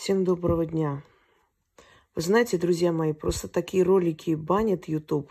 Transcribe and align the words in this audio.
Всем 0.00 0.24
доброго 0.24 0.64
дня. 0.64 1.02
Вы 2.14 2.22
знаете, 2.22 2.56
друзья 2.56 2.90
мои, 2.90 3.12
просто 3.12 3.48
такие 3.48 3.82
ролики 3.82 4.34
банят 4.34 4.88
YouTube. 4.88 5.30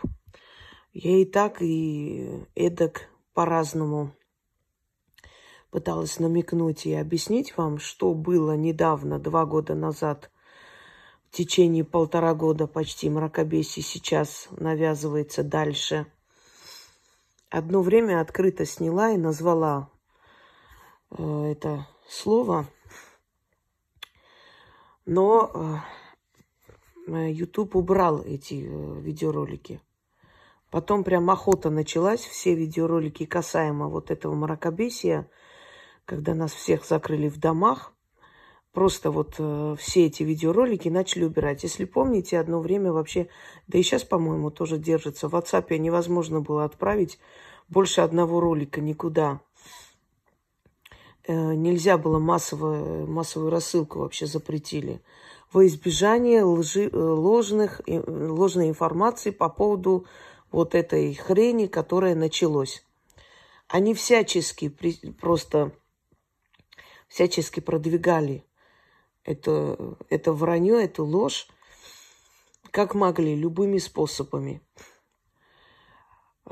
Я 0.92 1.16
и 1.16 1.24
так, 1.24 1.60
и 1.60 2.46
эдак 2.54 3.08
по-разному 3.34 4.14
пыталась 5.72 6.20
намекнуть 6.20 6.86
и 6.86 6.94
объяснить 6.94 7.56
вам, 7.56 7.80
что 7.80 8.14
было 8.14 8.52
недавно, 8.56 9.18
два 9.18 9.44
года 9.44 9.74
назад, 9.74 10.30
в 11.30 11.36
течение 11.36 11.82
полтора 11.82 12.32
года 12.34 12.68
почти 12.68 13.10
мракобесие 13.10 13.82
сейчас 13.82 14.46
навязывается 14.52 15.42
дальше. 15.42 16.06
Одно 17.48 17.82
время 17.82 18.20
открыто 18.20 18.64
сняла 18.64 19.10
и 19.10 19.16
назвала 19.16 19.90
э, 21.10 21.50
это 21.50 21.88
слово– 22.06 22.68
но 25.06 25.82
э, 27.06 27.30
YouTube 27.30 27.76
убрал 27.76 28.22
эти 28.22 28.66
э, 28.66 29.00
видеоролики. 29.00 29.80
Потом 30.70 31.02
прям 31.02 31.28
охота 31.30 31.68
началась, 31.68 32.20
все 32.20 32.54
видеоролики 32.54 33.26
касаемо 33.26 33.88
вот 33.88 34.10
этого 34.10 34.34
мракобесия, 34.34 35.28
когда 36.04 36.34
нас 36.34 36.52
всех 36.52 36.84
закрыли 36.84 37.28
в 37.28 37.38
домах. 37.38 37.92
Просто 38.72 39.10
вот 39.10 39.34
э, 39.38 39.74
все 39.78 40.06
эти 40.06 40.22
видеоролики 40.22 40.88
начали 40.88 41.24
убирать. 41.24 41.64
Если 41.64 41.84
помните, 41.84 42.38
одно 42.38 42.60
время 42.60 42.92
вообще, 42.92 43.28
да 43.66 43.78
и 43.78 43.82
сейчас, 43.82 44.04
по-моему, 44.04 44.52
тоже 44.52 44.78
держится. 44.78 45.28
В 45.28 45.34
WhatsApp 45.34 45.76
невозможно 45.76 46.40
было 46.40 46.64
отправить 46.64 47.18
больше 47.68 48.00
одного 48.00 48.38
ролика 48.38 48.80
никуда. 48.80 49.40
Э, 51.30 51.54
нельзя 51.54 51.96
было 51.96 52.18
массово, 52.18 53.06
массовую 53.06 53.50
рассылку 53.52 54.00
вообще 54.00 54.26
запретили. 54.26 55.00
Во 55.52 55.64
избежание 55.64 56.42
лжи, 56.42 56.88
э, 56.88 56.96
ложных, 56.96 57.80
ложной 57.86 58.68
информации 58.68 59.30
по 59.30 59.48
поводу 59.48 60.06
вот 60.50 60.74
этой 60.74 61.14
хрени, 61.14 61.66
которая 61.66 62.16
началась. 62.16 62.84
Они 63.68 63.94
всячески 63.94 64.70
просто 65.20 65.70
всячески 67.06 67.60
продвигали 67.60 68.44
это, 69.22 69.96
это 70.08 70.32
вранье, 70.32 70.82
эту 70.82 71.04
ложь, 71.04 71.46
как 72.72 72.96
могли, 72.96 73.36
любыми 73.36 73.78
способами. 73.78 74.62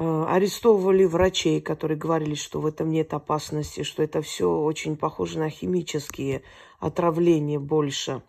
Э, 0.01 0.27
арестовывали 0.29 1.05
врачей, 1.05 1.61
которые 1.61 1.99
говорили, 1.99 2.37
что 2.37 2.61
в 2.61 2.67
этом 2.67 2.89
нет 2.89 3.13
опасности, 3.15 3.83
что 3.83 4.05
это 4.05 4.23
все 4.23 4.49
очень 4.49 4.97
похоже 4.97 5.41
на 5.41 5.51
химические 5.51 6.43
отравления 6.79 7.59
больше. 7.59 8.23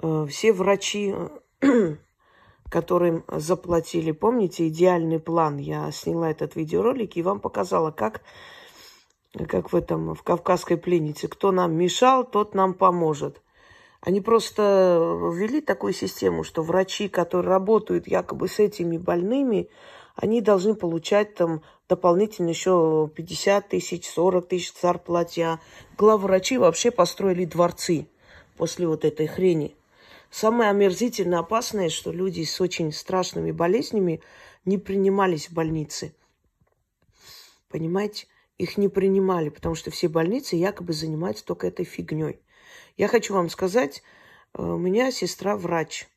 Э, 0.00 0.24
все 0.30 0.52
врачи, 0.52 1.12
которым 2.70 3.24
заплатили, 3.26 4.12
помните, 4.12 4.68
идеальный 4.68 5.18
план, 5.18 5.56
я 5.56 5.90
сняла 5.90 6.30
этот 6.30 6.54
видеоролик 6.54 7.16
и 7.16 7.22
вам 7.22 7.40
показала, 7.40 7.90
как, 7.90 8.20
как 9.48 9.72
в 9.72 9.76
этом, 9.76 10.14
в 10.14 10.22
кавказской 10.22 10.76
пленнице, 10.76 11.26
кто 11.26 11.50
нам 11.50 11.74
мешал, 11.74 12.22
тот 12.22 12.54
нам 12.54 12.74
поможет. 12.74 13.42
Они 14.00 14.20
просто 14.20 15.32
ввели 15.34 15.60
такую 15.60 15.92
систему, 15.92 16.44
что 16.44 16.62
врачи, 16.62 17.08
которые 17.08 17.50
работают 17.50 18.06
якобы 18.06 18.46
с 18.46 18.60
этими 18.60 18.96
больными, 18.96 19.70
они 20.14 20.40
должны 20.40 20.74
получать 20.74 21.34
там 21.34 21.62
дополнительно 21.88 22.50
еще 22.50 23.10
50 23.14 23.68
тысяч, 23.68 24.08
40 24.08 24.48
тысяч 24.48 24.72
зарплатья. 24.80 25.60
Главврачи 25.98 26.56
вообще 26.56 26.90
построили 26.90 27.44
дворцы 27.44 28.06
после 28.56 28.86
вот 28.86 29.04
этой 29.04 29.26
хрени. 29.26 29.74
Самое 30.30 30.70
омерзительно 30.70 31.40
опасное, 31.40 31.88
что 31.88 32.12
люди 32.12 32.44
с 32.44 32.60
очень 32.60 32.92
страшными 32.92 33.50
болезнями 33.50 34.20
не 34.64 34.78
принимались 34.78 35.48
в 35.48 35.52
больнице. 35.52 36.14
Понимаете? 37.68 38.26
Их 38.56 38.76
не 38.76 38.88
принимали, 38.88 39.48
потому 39.48 39.74
что 39.74 39.90
все 39.90 40.06
больницы 40.06 40.54
якобы 40.54 40.92
занимаются 40.92 41.44
только 41.44 41.66
этой 41.66 41.84
фигней. 41.84 42.38
Я 42.96 43.08
хочу 43.08 43.34
вам 43.34 43.50
сказать, 43.50 44.04
э, 44.56 44.62
у 44.62 44.78
меня 44.78 45.10
сестра 45.10 45.56
врач– 45.56 46.06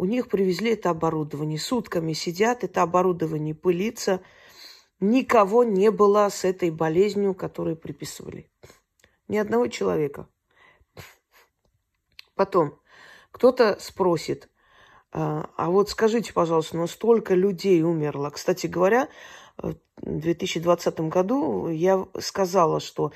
у 0.00 0.06
них 0.06 0.30
привезли 0.30 0.70
это 0.70 0.88
оборудование. 0.88 1.58
Сутками 1.58 2.14
сидят, 2.14 2.64
это 2.64 2.80
оборудование 2.80 3.54
пылится. 3.54 4.22
Никого 4.98 5.62
не 5.62 5.90
было 5.90 6.26
с 6.30 6.46
этой 6.46 6.70
болезнью, 6.70 7.34
которую 7.34 7.76
приписывали. 7.76 8.50
Ни 9.28 9.36
одного 9.36 9.66
человека. 9.66 10.26
Потом, 12.34 12.80
кто-то 13.30 13.76
спросит, 13.78 14.48
а, 15.12 15.50
а 15.58 15.68
вот 15.68 15.90
скажите, 15.90 16.32
пожалуйста, 16.32 16.78
ну 16.78 16.86
столько 16.86 17.34
людей 17.34 17.82
умерло. 17.82 18.30
Кстати 18.30 18.68
говоря, 18.68 19.06
в 19.58 19.76
2020 20.00 21.00
году 21.00 21.68
я 21.68 22.06
сказала, 22.20 22.80
что 22.80 23.12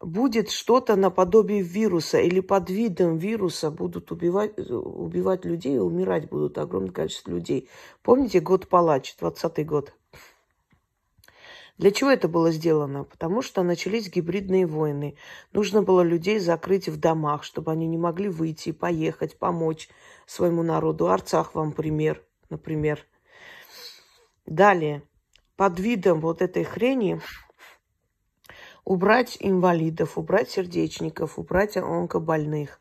будет 0.00 0.50
что-то 0.50 0.96
наподобие 0.96 1.62
вируса 1.62 2.20
или 2.20 2.40
под 2.40 2.70
видом 2.70 3.18
вируса 3.18 3.70
будут 3.70 4.12
убивать, 4.12 4.58
убивать 4.58 5.44
людей 5.44 5.76
и 5.76 5.80
умирать 5.80 6.28
будут 6.28 6.58
огромное 6.58 6.92
количество 6.92 7.30
людей. 7.30 7.68
Помните 8.02 8.40
год 8.40 8.68
палач, 8.68 9.16
20 9.18 9.66
год? 9.66 9.92
Для 11.78 11.92
чего 11.92 12.10
это 12.10 12.26
было 12.26 12.50
сделано? 12.50 13.04
Потому 13.04 13.40
что 13.40 13.62
начались 13.62 14.10
гибридные 14.10 14.66
войны. 14.66 15.16
Нужно 15.52 15.82
было 15.82 16.02
людей 16.02 16.40
закрыть 16.40 16.88
в 16.88 16.98
домах, 16.98 17.44
чтобы 17.44 17.70
они 17.70 17.86
не 17.86 17.98
могли 17.98 18.28
выйти, 18.28 18.72
поехать, 18.72 19.38
помочь 19.38 19.88
своему 20.26 20.64
народу. 20.64 21.08
Арцах 21.08 21.54
вам 21.54 21.70
пример, 21.70 22.24
например. 22.50 23.06
Далее, 24.44 25.02
под 25.56 25.78
видом 25.78 26.20
вот 26.20 26.42
этой 26.42 26.64
хрени 26.64 27.20
убрать 28.88 29.36
инвалидов, 29.40 30.16
убрать 30.16 30.50
сердечников, 30.50 31.38
убрать 31.38 31.76
онкобольных. 31.76 32.80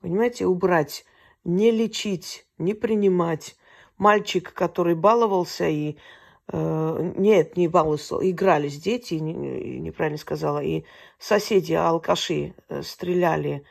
Понимаете, 0.00 0.46
убрать, 0.46 1.04
не 1.44 1.70
лечить, 1.70 2.46
не 2.56 2.72
принимать. 2.72 3.54
Мальчик, 3.98 4.54
который 4.54 4.94
баловался 4.94 5.68
и... 5.68 5.96
Э, 6.48 7.12
нет, 7.16 7.58
не 7.58 7.68
баловался, 7.68 8.16
игрались 8.22 8.80
дети, 8.80 9.14
не, 9.14 9.34
неправильно 9.80 10.16
сказала, 10.18 10.62
и 10.62 10.84
соседи, 11.18 11.74
алкаши, 11.74 12.54
э, 12.70 12.82
стреляли 12.82 13.64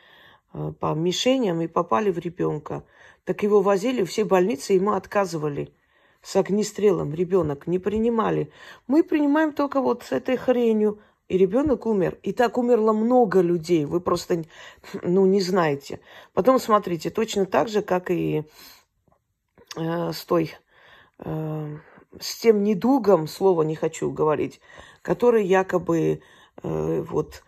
э, 0.52 0.72
по 0.78 0.94
мишеням 0.94 1.60
и 1.60 1.66
попали 1.66 2.12
в 2.12 2.18
ребенка. 2.18 2.84
Так 3.24 3.42
его 3.42 3.62
возили, 3.62 4.04
все 4.04 4.24
больницы 4.24 4.74
ему 4.74 4.92
отказывали 4.92 5.74
с 6.22 6.36
огнестрелом. 6.36 7.12
Ребенок 7.12 7.66
не 7.66 7.80
принимали. 7.80 8.52
Мы 8.86 9.02
принимаем 9.02 9.52
только 9.52 9.80
вот 9.80 10.04
с 10.04 10.12
этой 10.12 10.36
хренью 10.36 11.00
и 11.28 11.38
ребенок 11.38 11.86
умер. 11.86 12.18
И 12.22 12.32
так 12.32 12.58
умерло 12.58 12.92
много 12.92 13.40
людей. 13.40 13.84
Вы 13.84 14.00
просто, 14.00 14.44
ну, 15.02 15.26
не 15.26 15.40
знаете. 15.40 16.00
Потом 16.32 16.58
смотрите, 16.58 17.10
точно 17.10 17.46
так 17.46 17.68
же, 17.68 17.82
как 17.82 18.10
и 18.10 18.44
э, 19.76 20.12
с 20.12 20.24
той, 20.24 20.54
э, 21.18 21.76
с 22.20 22.36
тем 22.40 22.62
недугом, 22.62 23.26
слова 23.26 23.62
не 23.62 23.74
хочу 23.74 24.10
говорить, 24.10 24.60
который 25.02 25.46
якобы 25.46 26.20
э, 26.62 27.04
вот 27.08 27.42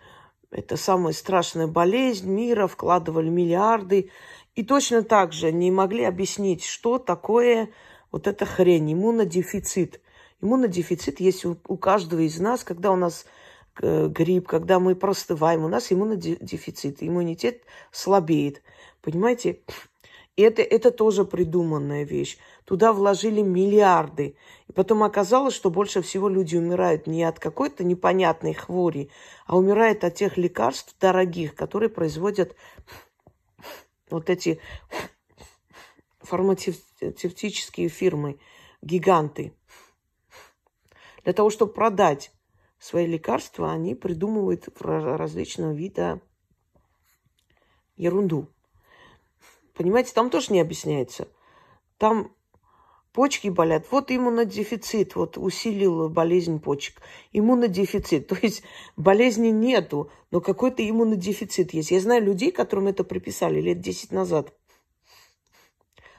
это 0.50 0.76
самая 0.76 1.12
страшная 1.12 1.66
болезнь 1.66 2.30
мира, 2.30 2.66
вкладывали 2.66 3.28
миллиарды. 3.28 4.10
И 4.54 4.64
точно 4.64 5.02
так 5.02 5.34
же 5.34 5.52
не 5.52 5.70
могли 5.70 6.04
объяснить, 6.04 6.64
что 6.64 6.98
такое 6.98 7.68
вот 8.10 8.26
эта 8.26 8.46
хрень, 8.46 8.94
иммунодефицит. 8.94 10.00
Иммунодефицит 10.40 11.20
есть 11.20 11.44
у, 11.44 11.58
у 11.68 11.76
каждого 11.76 12.20
из 12.20 12.38
нас, 12.38 12.64
когда 12.64 12.90
у 12.90 12.96
нас 12.96 13.26
грипп, 13.80 14.48
когда 14.48 14.78
мы 14.80 14.94
простываем, 14.94 15.64
у 15.64 15.68
нас 15.68 15.92
иммунодефицит, 15.92 17.02
иммунитет 17.02 17.62
слабеет. 17.90 18.62
Понимаете? 19.02 19.60
Это, 20.36 20.60
это 20.60 20.90
тоже 20.90 21.24
придуманная 21.24 22.04
вещь. 22.04 22.36
Туда 22.64 22.92
вложили 22.92 23.40
миллиарды. 23.40 24.36
И 24.68 24.72
потом 24.72 25.02
оказалось, 25.02 25.54
что 25.54 25.70
больше 25.70 26.02
всего 26.02 26.28
люди 26.28 26.56
умирают 26.56 27.06
не 27.06 27.24
от 27.24 27.38
какой-то 27.38 27.84
непонятной 27.84 28.52
хвори, 28.52 29.10
а 29.46 29.56
умирают 29.56 30.04
от 30.04 30.14
тех 30.14 30.36
лекарств 30.36 30.94
дорогих, 31.00 31.54
которые 31.54 31.88
производят 31.88 32.54
вот 34.10 34.28
эти 34.28 34.60
фармацевтические 36.20 37.88
фирмы, 37.88 38.38
гиганты. 38.82 39.54
Для 41.24 41.32
того, 41.32 41.50
чтобы 41.50 41.72
продать 41.72 42.30
свои 42.78 43.06
лекарства 43.06 43.72
они 43.72 43.94
придумывают 43.94 44.68
различного 44.80 45.72
вида 45.72 46.20
ерунду. 47.96 48.48
Понимаете, 49.74 50.12
там 50.14 50.30
тоже 50.30 50.52
не 50.52 50.60
объясняется. 50.60 51.28
Там 51.98 52.32
почки 53.12 53.48
болят. 53.48 53.86
Вот 53.90 54.10
иммунодефицит, 54.10 55.16
вот 55.16 55.38
усилил 55.38 56.08
болезнь 56.08 56.60
почек. 56.60 57.00
Иммунодефицит. 57.32 58.26
То 58.28 58.36
есть 58.40 58.62
болезни 58.96 59.48
нету, 59.48 60.10
но 60.30 60.40
какой-то 60.40 60.88
иммунодефицит 60.88 61.72
есть. 61.74 61.90
Я 61.90 62.00
знаю 62.00 62.22
людей, 62.22 62.52
которым 62.52 62.88
это 62.88 63.04
приписали 63.04 63.60
лет 63.60 63.80
10 63.80 64.12
назад. 64.12 64.54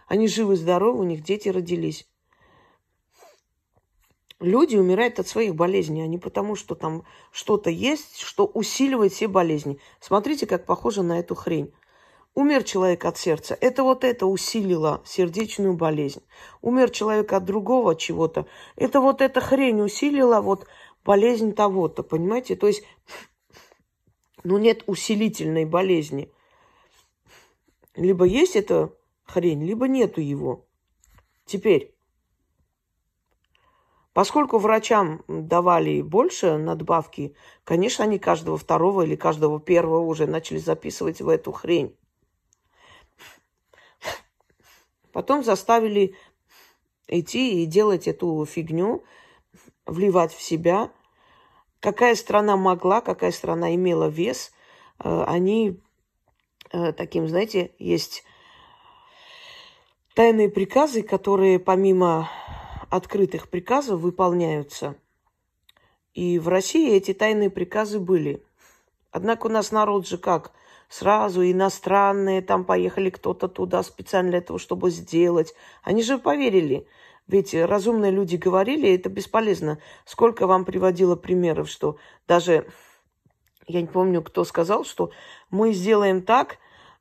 Они 0.08 0.28
живы-здоровы, 0.28 1.00
у 1.00 1.04
них 1.04 1.22
дети 1.22 1.50
родились. 1.50 2.08
Люди 4.40 4.76
умирают 4.76 5.20
от 5.20 5.28
своих 5.28 5.56
болезней, 5.56 6.04
а 6.04 6.08
не 6.08 6.20
потому, 6.20 6.56
что 6.56 6.76
там 6.76 7.04
что-то 7.32 7.72
есть, 7.72 8.20
что 8.20 8.46
усиливает 8.46 9.12
все 9.12 9.28
болезни. 9.28 9.80
Смотрите, 10.00 10.46
как 10.46 10.66
похоже 10.66 11.02
на 11.02 11.20
эту 11.20 11.34
хрень. 11.34 11.74
Умер 12.36 12.64
человек 12.66 13.04
от 13.06 13.18
сердца. 13.18 13.58
Это 13.60 13.82
вот 13.82 14.04
это 14.04 14.28
усилило 14.28 15.02
сердечную 15.06 15.74
болезнь. 15.74 16.22
Умер 16.62 16.92
человек 16.92 17.34
от 17.34 17.46
другого 17.46 17.96
чего-то. 17.96 18.46
Это 18.76 19.02
вот 19.02 19.22
эта 19.22 19.42
хрень 19.42 19.82
усилила 19.82 20.40
вот 20.40 20.68
болезнь 21.04 21.54
того-то, 21.54 22.04
понимаете? 22.04 22.56
То 22.56 22.68
есть, 22.68 22.84
ну, 24.44 24.60
нет 24.60 24.84
усилительной 24.86 25.66
болезни. 25.66 26.32
Либо 27.96 28.26
есть 28.26 28.56
эта 28.56 28.94
хрень, 29.24 29.66
либо 29.66 29.88
нету 29.88 30.22
его. 30.22 30.68
Теперь, 31.48 31.97
поскольку 34.18 34.58
врачам 34.58 35.24
давали 35.28 36.02
больше 36.02 36.58
надбавки, 36.58 37.36
конечно, 37.64 38.04
они 38.04 38.18
каждого 38.18 38.58
второго 38.58 39.04
или 39.04 39.16
каждого 39.16 39.60
первого 39.60 40.00
уже 40.00 40.26
начали 40.26 40.58
записывать 40.58 41.22
в 41.22 41.30
эту 41.30 41.52
хрень. 41.52 41.96
Потом 45.14 45.44
заставили 45.44 46.16
идти 47.08 47.62
и 47.62 47.68
делать 47.68 48.08
эту 48.08 48.44
фигню, 48.46 49.04
вливать 49.86 50.34
в 50.34 50.42
себя. 50.42 50.92
Какая 51.80 52.16
страна 52.16 52.58
могла, 52.58 53.02
какая 53.02 53.32
страна 53.32 53.76
имела 53.76 54.08
вес, 54.08 54.52
э, 54.98 55.24
они 55.28 55.80
э, 56.72 56.92
таким, 56.92 57.28
знаете, 57.28 57.76
есть 57.78 58.24
тайные 60.16 60.50
приказы, 60.50 61.04
которые 61.04 61.60
помимо 61.60 62.32
открытых 62.90 63.50
приказов 63.50 64.00
выполняются. 64.00 64.96
И 66.14 66.40
в 66.40 66.48
России 66.48 66.92
эти 66.94 67.14
тайные 67.14 67.50
приказы 67.50 68.00
были. 68.00 68.44
Однако 69.12 69.48
у 69.48 69.50
нас 69.50 69.72
народ 69.72 70.08
же 70.08 70.18
как– 70.18 70.52
сразу 70.90 71.44
иностранные 71.44 72.42
там 72.42 72.64
поехали 72.64 73.10
кто-то 73.10 73.48
туда 73.48 73.84
специально 73.84 74.32
для 74.32 74.42
того, 74.42 74.60
чтобы 74.60 74.90
сделать. 74.90 75.54
Они 75.84 76.02
же 76.02 76.18
поверили. 76.18 76.88
Ведь 77.28 77.54
разумные 77.54 78.12
люди 78.12 78.38
говорили, 78.38 78.96
это 78.96 79.10
бесполезно. 79.10 79.80
Сколько 80.06 80.48
вам 80.48 80.64
приводило 80.64 81.16
примеров, 81.16 81.70
что 81.70 81.98
даже, 82.26 82.68
я 83.68 83.82
не 83.82 83.88
помню, 83.88 84.22
кто 84.22 84.46
сказал, 84.46 84.86
что 84.86 85.12
мы 85.50 85.74
сделаем 85.74 86.22
так, 86.22 86.58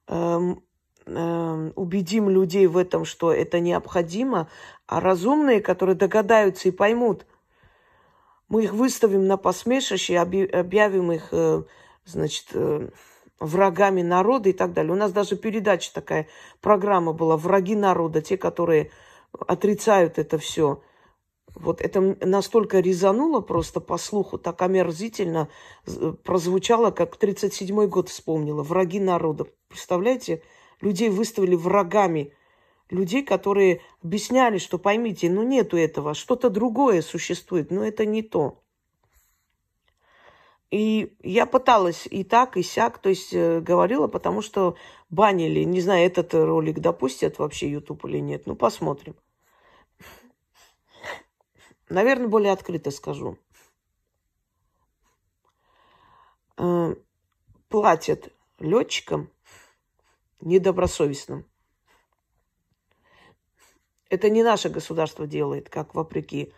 эм, 0.09 0.65
эм, 1.07 1.73
убедим 1.77 2.29
людей 2.29 2.67
в 2.67 2.77
этом, 2.77 3.05
что 3.05 3.33
это 3.33 3.61
необходимо, 3.61 4.49
а 4.87 5.01
разумные, 5.01 5.61
которые 5.61 5.97
догадаются 5.97 6.69
и 6.69 6.73
поймут, 6.73 7.27
мы 8.49 8.65
их 8.65 8.73
выставим 8.73 9.27
на 9.27 9.37
посмешище, 9.37 10.19
объявим 10.19 11.13
их, 11.13 11.29
э, 11.33 11.63
значит, 12.05 12.47
э, 12.53 12.89
врагами 13.41 14.03
народа 14.03 14.49
и 14.49 14.53
так 14.53 14.73
далее. 14.73 14.93
У 14.93 14.97
нас 14.97 15.13
даже 15.13 15.37
передача 15.37 15.93
такая, 15.93 16.29
программа 16.61 17.13
была 17.13 17.37
«Враги 17.37 17.75
народа», 17.75 18.23
те, 18.23 18.37
которые 18.37 18.91
отрицают 19.33 20.19
это 20.19 20.39
все. 20.39 20.83
Вот 21.55 21.81
это 21.81 22.17
настолько 22.21 22.81
резануло 22.81 23.41
просто 23.41 23.81
по 23.81 23.97
слуху, 23.97 24.39
так 24.39 24.61
омерзительно 24.63 25.49
прозвучало, 26.23 26.91
как 26.91 27.17
37-й 27.17 27.87
год 27.89 28.11
вспомнила. 28.11 28.63
Враги 28.63 29.01
народа. 29.01 29.47
Представляете, 29.69 30.43
людей 30.81 31.09
выставили 31.09 31.55
врагами. 31.55 32.33
Людей, 32.89 33.25
которые 33.25 33.81
объясняли, 34.03 34.59
что 34.59 34.79
поймите, 34.79 35.29
ну 35.29 35.43
нету 35.43 35.77
этого, 35.77 36.15
что-то 36.15 36.51
другое 36.51 37.03
существует, 37.03 37.71
но 37.71 37.85
это 37.85 38.07
не 38.07 38.23
то. 38.23 38.63
И 40.71 41.17
я 41.23 41.47
пыталась 41.47 42.07
и 42.11 42.25
так, 42.25 42.57
и 42.57 42.63
сяк, 42.63 42.99
то 42.99 43.09
есть 43.09 43.33
э, 43.33 43.61
говорила, 43.61 44.09
потому 44.09 44.43
что 44.43 44.77
банили. 45.11 45.63
Не 45.63 45.81
знаю, 45.81 46.07
этот 46.07 46.35
ролик 46.35 46.81
допустят 46.81 47.39
вообще 47.39 47.71
YouTube 47.71 48.05
или 48.05 48.19
нет. 48.19 48.47
Ну, 48.47 48.57
посмотрим. 48.57 49.15
Наверное, 51.89 52.27
более 52.27 52.53
открыто 52.53 52.91
скажу. 52.91 53.39
Э, 56.57 56.97
платят 57.69 58.33
летчикам 58.59 59.31
недобросовестным. 60.47 61.45
Это 64.09 64.31
не 64.31 64.43
наше 64.43 64.69
государство 64.69 65.27
делает, 65.27 65.69
как 65.69 65.95
вопреки 65.95 66.53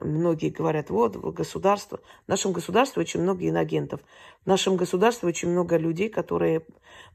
многие 0.00 0.50
говорят, 0.50 0.90
вот 0.90 1.16
государство. 1.16 2.00
В 2.26 2.28
нашем 2.28 2.52
государстве 2.52 3.00
очень 3.00 3.22
много 3.22 3.48
инагентов. 3.48 4.02
В 4.44 4.46
нашем 4.46 4.76
государстве 4.76 5.26
очень 5.28 5.48
много 5.48 5.78
людей, 5.78 6.10
которые 6.10 6.66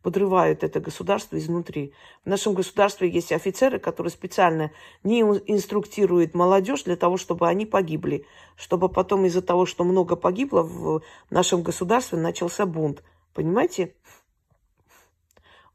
подрывают 0.01 0.63
это 0.63 0.79
государство 0.79 1.37
изнутри. 1.37 1.93
В 2.23 2.29
нашем 2.29 2.55
государстве 2.55 3.07
есть 3.07 3.31
офицеры, 3.31 3.77
которые 3.77 4.09
специально 4.09 4.71
не 5.03 5.21
инструктируют 5.21 6.33
молодежь 6.33 6.83
для 6.83 6.95
того, 6.95 7.17
чтобы 7.17 7.47
они 7.47 7.67
погибли. 7.67 8.25
Чтобы 8.55 8.89
потом 8.89 9.25
из-за 9.25 9.43
того, 9.43 9.67
что 9.67 9.83
много 9.83 10.15
погибло, 10.15 10.63
в 10.63 11.03
нашем 11.29 11.61
государстве 11.61 12.17
начался 12.17 12.65
бунт. 12.65 13.03
Понимаете? 13.35 13.93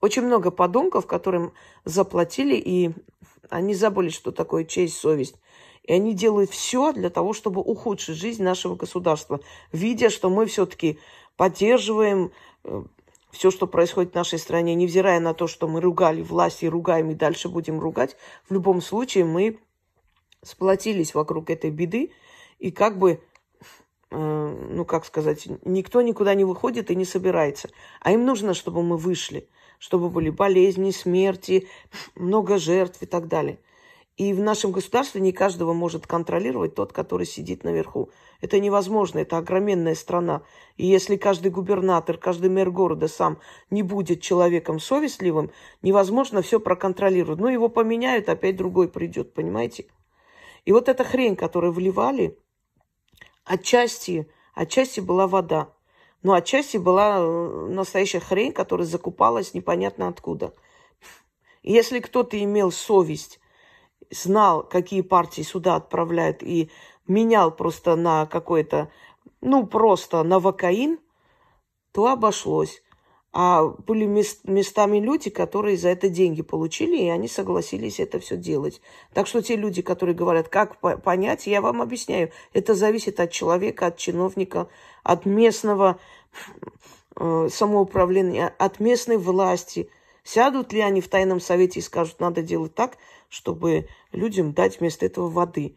Очень 0.00 0.23
много 0.23 0.50
подонков, 0.50 1.06
которым 1.06 1.52
заплатили, 1.85 2.56
и 2.56 2.93
они 3.50 3.75
забыли, 3.75 4.08
что 4.08 4.32
такое 4.32 4.64
честь, 4.64 4.97
совесть. 4.97 5.37
И 5.82 5.93
они 5.93 6.14
делают 6.14 6.50
все 6.50 6.93
для 6.93 7.11
того, 7.11 7.32
чтобы 7.32 7.61
ухудшить 7.61 8.17
жизнь 8.17 8.43
нашего 8.43 8.76
государства, 8.76 9.41
видя, 9.73 10.11
что 10.11 10.31
мы 10.31 10.47
все-таки 10.47 10.99
поддерживаем 11.37 12.32
э, 12.64 12.85
все, 13.31 13.50
что 13.50 13.67
происходит 13.67 14.12
в 14.12 14.17
нашей 14.17 14.38
стране, 14.38 14.75
невзирая 14.75 15.20
на 15.20 15.35
то, 15.35 15.47
что 15.47 15.69
мы 15.69 15.81
ругали 15.81 16.23
власть 16.23 16.62
и 16.62 16.69
ругаем, 16.69 17.11
и 17.11 17.14
дальше 17.14 17.49
будем 17.49 17.81
ругать, 17.81 18.17
в 18.49 18.52
любом 18.52 18.81
случае 18.81 19.25
мы 19.25 19.58
сплотились 20.43 21.14
вокруг 21.14 21.50
этой 21.50 21.70
беды, 21.70 22.12
и 22.58 22.70
как 22.70 22.99
бы, 22.99 23.23
э, 24.11 24.17
ну, 24.17 24.85
как 24.85 25.05
сказать, 25.05 25.49
никто 25.64 26.02
никуда 26.02 26.35
не 26.35 26.44
выходит 26.44 26.91
и 26.91 26.97
не 26.97 27.05
собирается. 27.05 27.70
А 28.00 28.12
им 28.12 28.25
нужно, 28.25 28.55
чтобы 28.55 28.83
мы 28.83 28.97
вышли, 28.97 29.49
чтобы 29.81 30.11
были 30.11 30.31
болезни, 30.31 30.93
смерти, 30.93 31.67
много 32.15 32.59
жертв 32.59 33.03
и 33.03 33.07
так 33.07 33.27
далее. 33.27 33.59
И 34.17 34.35
в 34.35 34.41
нашем 34.41 34.71
государстве 34.71 35.23
не 35.23 35.33
каждого 35.33 35.73
может 35.73 36.07
контролировать 36.07 36.75
тот, 36.75 36.93
который 36.93 37.25
сидит 37.25 37.65
наверху. 37.65 38.11
Это 38.43 38.61
невозможно, 38.61 39.19
это 39.19 39.39
огроменная 39.39 39.95
страна. 39.95 40.43
И 40.77 40.87
если 40.87 41.17
каждый 41.17 41.51
губернатор, 41.51 42.19
каждый 42.19 42.51
мэр 42.51 42.71
города 42.71 43.09
сам 43.09 43.39
не 43.71 43.83
будет 43.83 44.21
человеком 44.21 44.79
совестливым, 44.79 45.51
невозможно 45.81 46.43
все 46.43 46.61
проконтролировать. 46.61 47.41
Ну, 47.41 47.49
его 47.49 47.71
поменяют, 47.71 48.29
опять 48.29 48.57
другой 48.57 48.89
придет, 48.89 49.33
понимаете? 49.33 49.87
И 50.67 50.73
вот 50.73 50.91
эта 50.91 51.03
хрень, 51.03 51.35
которую 51.37 51.73
вливали, 51.73 52.39
отчасти, 53.45 54.31
отчасти 54.55 55.01
была 55.01 55.27
вода. 55.27 55.73
Но 56.23 56.35
отчасти 56.35 56.77
была 56.77 57.19
э, 57.19 57.67
настоящая 57.71 58.21
хрень, 58.21 58.53
которая 58.53 58.87
закупалась 58.87 59.55
непонятно 59.55 60.09
откуда. 60.09 60.55
Если 61.62 62.00
кто-то 62.00 62.43
имел 62.43 62.71
совесть 62.71 63.41
знал, 64.11 64.62
какие 64.62 65.03
партии 65.03 65.43
сюда 65.43 65.77
отправляют, 65.77 66.43
и 66.43 66.71
менял 67.07 67.50
просто 67.50 67.97
на 67.97 68.27
какой-то, 68.27 68.91
ну, 69.41 69.67
просто 69.67 70.23
на 70.23 70.41
вакаин, 70.41 70.99
то 71.93 72.09
обошлось. 72.09 72.83
А 73.33 73.65
были 73.65 74.07
мест, 74.07 74.41
местами 74.45 74.99
люди, 74.99 75.31
которые 75.31 75.77
за 75.77 75.91
это 75.91 76.09
деньги 76.09 76.43
получили, 76.43 76.97
и 76.97 77.09
они 77.09 77.29
согласились 77.29 78.01
это 78.01 78.19
все 78.19 78.37
делать. 78.37 78.81
Так 79.15 79.29
что 79.29 79.41
те 79.41 79.55
люди, 79.55 79.83
которые 79.83 80.17
говорят, 80.17 80.49
как 80.49 80.79
понять, 81.03 81.47
я 81.47 81.61
вам 81.61 81.81
объясняю. 81.81 82.33
Это 82.53 82.75
зависит 82.75 83.21
от 83.21 83.31
человека, 83.31 83.87
от 83.87 83.99
чиновника, 83.99 84.69
от 85.05 85.27
местного 85.27 86.01
э, 87.15 87.49
самоуправления, 87.53 88.53
от 88.59 88.81
местной 88.81 89.17
власти. 89.17 89.89
Сядут 90.25 90.73
ли 90.73 90.81
они 90.81 91.01
в 91.01 91.09
тайном 91.09 91.39
совете 91.41 91.79
и 91.79 91.83
скажут, 91.83 92.19
надо 92.19 92.43
делать 92.43 92.75
так, 92.75 92.99
чтобы 93.29 93.87
людям 94.11 94.53
дать 94.53 94.81
вместо 94.81 95.07
этого 95.07 95.29
воды. 95.29 95.77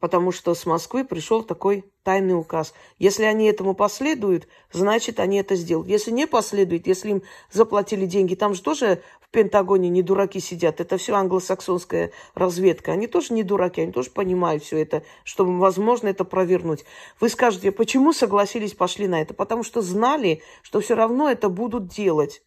Потому 0.00 0.32
что 0.32 0.54
с 0.54 0.66
Москвы 0.66 1.04
пришел 1.04 1.42
такой 1.42 1.84
тайный 2.02 2.38
указ. 2.38 2.72
Если 2.98 3.24
они 3.24 3.46
этому 3.46 3.74
последуют, 3.74 4.48
значит, 4.72 5.20
они 5.20 5.38
это 5.38 5.56
сделают. 5.56 5.88
Если 5.88 6.10
не 6.10 6.26
последуют, 6.26 6.86
если 6.86 7.10
им 7.10 7.22
заплатили 7.50 8.06
деньги, 8.06 8.34
там 8.34 8.54
же 8.54 8.62
тоже 8.62 9.02
в 9.20 9.30
Пентагоне 9.30 9.88
не 9.88 10.02
дураки 10.02 10.40
сидят. 10.40 10.80
Это 10.80 10.96
все 10.96 11.14
англосаксонская 11.14 12.12
разведка. 12.34 12.92
Они 12.92 13.06
тоже 13.06 13.34
не 13.34 13.42
дураки, 13.42 13.82
они 13.82 13.92
тоже 13.92 14.10
понимают 14.10 14.62
все 14.62 14.78
это, 14.78 15.02
чтобы 15.24 15.58
возможно 15.58 16.08
это 16.08 16.24
провернуть. 16.24 16.84
Вы 17.20 17.28
скажете, 17.28 17.72
почему 17.72 18.12
согласились, 18.12 18.74
пошли 18.74 19.08
на 19.08 19.20
это? 19.20 19.34
Потому 19.34 19.62
что 19.62 19.82
знали, 19.82 20.42
что 20.62 20.80
все 20.80 20.94
равно 20.94 21.30
это 21.30 21.48
будут 21.48 21.88
делать. 21.88 22.42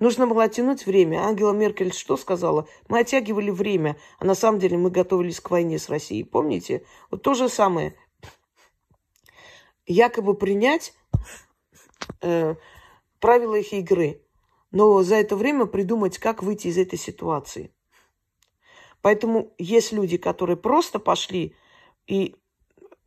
Нужно 0.00 0.26
было 0.26 0.44
оттянуть 0.44 0.86
время. 0.86 1.18
Ангела 1.18 1.52
Меркель 1.52 1.92
что 1.92 2.16
сказала? 2.16 2.66
Мы 2.88 3.00
оттягивали 3.00 3.50
время, 3.50 3.96
а 4.18 4.24
на 4.24 4.34
самом 4.34 4.58
деле 4.58 4.78
мы 4.78 4.90
готовились 4.90 5.40
к 5.40 5.50
войне 5.50 5.78
с 5.78 5.90
Россией. 5.90 6.24
Помните? 6.24 6.84
Вот 7.10 7.22
то 7.22 7.34
же 7.34 7.50
самое. 7.50 7.94
Якобы 9.86 10.34
принять 10.34 10.94
э, 12.22 12.54
правила 13.20 13.56
их 13.56 13.74
игры, 13.74 14.22
но 14.70 15.02
за 15.02 15.16
это 15.16 15.36
время 15.36 15.66
придумать, 15.66 16.16
как 16.16 16.42
выйти 16.42 16.68
из 16.68 16.78
этой 16.78 16.98
ситуации. 16.98 17.70
Поэтому 19.02 19.52
есть 19.58 19.92
люди, 19.92 20.16
которые 20.16 20.56
просто 20.56 20.98
пошли 20.98 21.54
и 22.06 22.36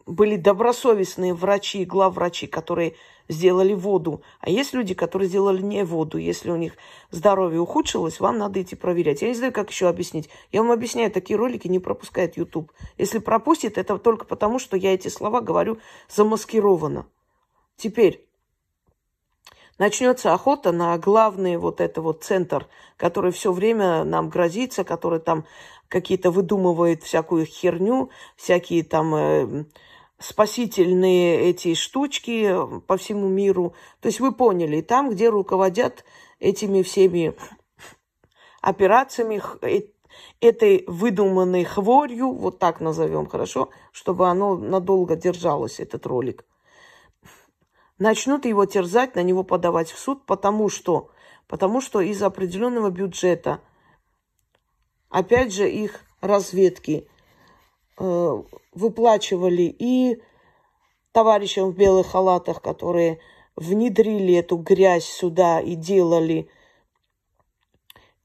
были 0.05 0.35
добросовестные 0.35 1.33
врачи, 1.33 1.85
главврачи, 1.85 2.45
которые 2.45 2.95
сделали 3.27 3.73
воду. 3.73 4.21
А 4.39 4.49
есть 4.49 4.73
люди, 4.73 4.93
которые 4.93 5.29
сделали 5.29 5.61
не 5.61 5.83
воду. 5.83 6.17
Если 6.17 6.51
у 6.51 6.55
них 6.55 6.73
здоровье 7.11 7.59
ухудшилось, 7.59 8.19
вам 8.19 8.37
надо 8.37 8.61
идти 8.61 8.75
проверять. 8.75 9.21
Я 9.21 9.29
не 9.29 9.35
знаю, 9.35 9.53
как 9.53 9.69
еще 9.69 9.87
объяснить. 9.87 10.29
Я 10.51 10.61
вам 10.61 10.71
объясняю, 10.71 11.11
такие 11.11 11.37
ролики 11.37 11.67
не 11.67 11.79
пропускает 11.79 12.37
YouTube. 12.37 12.71
Если 12.97 13.19
пропустит, 13.19 13.77
это 13.77 13.97
только 13.97 14.25
потому, 14.25 14.59
что 14.59 14.77
я 14.77 14.93
эти 14.93 15.07
слова 15.07 15.41
говорю 15.41 15.79
замаскированно. 16.09 17.07
Теперь 17.77 18.27
начнется 19.79 20.33
охота 20.33 20.71
на 20.71 20.97
главный 20.97 21.57
вот 21.57 21.81
это 21.81 22.01
вот 22.01 22.23
центр, 22.23 22.67
который 22.97 23.31
все 23.31 23.51
время 23.51 24.03
нам 24.03 24.29
грозится, 24.29 24.83
который 24.83 25.19
там 25.19 25.45
какие-то 25.87 26.31
выдумывает 26.31 27.03
всякую 27.03 27.45
херню, 27.45 28.09
всякие 28.35 28.83
там 28.83 29.15
э, 29.15 29.65
спасительные 30.19 31.49
эти 31.49 31.73
штучки 31.73 32.45
э, 32.45 32.79
по 32.81 32.97
всему 32.97 33.27
миру. 33.27 33.73
То 33.99 34.07
есть 34.07 34.19
вы 34.19 34.31
поняли, 34.31 34.81
там, 34.81 35.09
где 35.09 35.29
руководят 35.29 36.03
этими 36.39 36.81
всеми 36.81 37.35
операциями, 38.61 39.41
э, 39.61 39.81
этой 40.39 40.83
выдуманной 40.87 41.63
хворью, 41.63 42.31
вот 42.31 42.59
так 42.59 42.79
назовем, 42.79 43.27
хорошо, 43.27 43.69
чтобы 43.91 44.29
оно 44.29 44.55
надолго 44.55 45.15
держалось, 45.15 45.79
этот 45.79 46.05
ролик. 46.05 46.45
Начнут 47.97 48.45
его 48.45 48.65
терзать, 48.65 49.15
на 49.15 49.23
него 49.23 49.43
подавать 49.43 49.91
в 49.91 49.97
суд, 49.97 50.25
потому 50.25 50.69
что, 50.69 51.09
потому 51.47 51.81
что 51.81 52.01
из 52.01 52.21
определенного 52.21 52.89
бюджета, 52.89 53.61
опять 55.09 55.53
же, 55.53 55.69
их 55.69 56.01
разведки– 56.21 57.07
выплачивали 57.97 59.75
и 59.77 60.21
товарищам 61.11 61.71
в 61.71 61.75
белых 61.75 62.07
халатах, 62.07 62.61
которые 62.61 63.19
внедрили 63.55 64.33
эту 64.33 64.57
грязь 64.57 65.05
сюда 65.05 65.61
и 65.61 65.75
делали, 65.75 66.49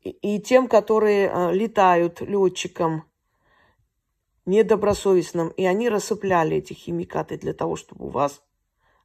и, 0.02 0.10
и 0.10 0.40
тем, 0.40 0.68
которые 0.68 1.28
э, 1.28 1.52
летают 1.52 2.20
летчикам 2.22 3.04
недобросовестным, 4.46 5.48
и 5.50 5.66
они 5.66 5.90
рассыпляли 5.90 6.56
эти 6.56 6.72
химикаты 6.72 7.36
для 7.36 7.52
того, 7.52 7.76
чтобы 7.76 8.06
у 8.06 8.08
вас 8.08 8.42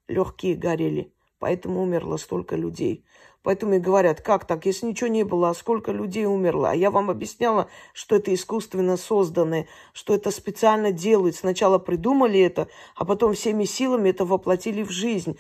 легкие 0.08 0.56
горели. 0.56 1.12
Поэтому 1.44 1.84
умерло 1.84 2.16
столько 2.16 2.56
людей. 2.56 3.04
Поэтому 3.42 3.74
и 3.74 3.80
говорят, 3.80 4.22
как 4.22 4.46
так, 4.46 4.66
если 4.66 4.86
ничего 4.86 5.10
не 5.10 5.24
было, 5.26 5.50
а 5.50 5.54
сколько 5.54 5.92
людей 5.92 6.26
умерло? 6.26 6.70
А 6.70 6.74
я 6.74 6.90
вам 6.90 7.10
объясняла, 7.10 7.68
что 7.92 8.16
это 8.16 8.34
искусственно 8.34 8.96
созданное, 8.96 9.68
что 9.92 10.16
это 10.16 10.32
специально 10.32 10.94
делают. 10.94 11.36
Сначала 11.36 11.80
придумали 11.80 12.40
это, 12.40 12.70
а 12.96 13.04
потом 13.04 13.34
всеми 13.34 13.66
силами 13.66 14.12
это 14.12 14.24
воплотили 14.24 14.84
в 14.84 14.90
жизнь. 14.90 15.38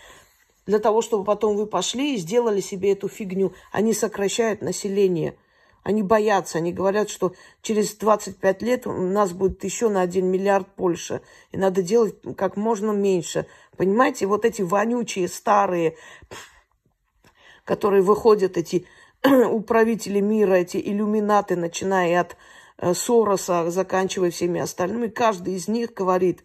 Для 0.66 0.80
того, 0.80 1.02
чтобы 1.02 1.24
потом 1.24 1.56
вы 1.56 1.68
пошли 1.68 2.16
и 2.16 2.18
сделали 2.18 2.60
себе 2.60 2.92
эту 2.92 3.08
фигню. 3.08 3.54
Они 3.72 3.94
сокращают 3.94 4.62
население. 4.62 5.38
Они 5.84 6.02
боятся, 6.02 6.58
они 6.58 6.72
говорят, 6.72 7.10
что 7.10 7.34
через 7.62 7.96
25 7.96 8.62
лет 8.62 8.88
у 8.88 8.92
нас 8.94 9.34
будет 9.34 9.64
еще 9.64 9.90
на 9.90 10.02
1 10.02 10.26
миллиард 10.26 10.68
больше. 10.78 11.22
И 11.52 11.58
надо 11.58 11.84
делать 11.84 12.16
как 12.38 12.56
можно 12.56 12.92
меньше. 12.92 13.46
Понимаете, 13.76 14.26
вот 14.26 14.46
эти 14.46 14.62
вонючие, 14.62 15.28
старые 15.28 15.98
которые 17.66 18.02
выходят, 18.02 18.58
эти 18.58 18.86
управители 19.24 20.20
мира, 20.20 20.54
эти 20.54 20.78
иллюминаты, 20.78 21.56
начиная 21.56 22.22
от 22.22 22.38
э, 22.78 22.94
Сороса, 22.94 23.70
заканчивая 23.70 24.32
всеми 24.32 24.60
остальными, 24.60 25.08
каждый 25.08 25.56
из 25.56 25.68
них 25.68 25.94
говорит, 25.94 26.44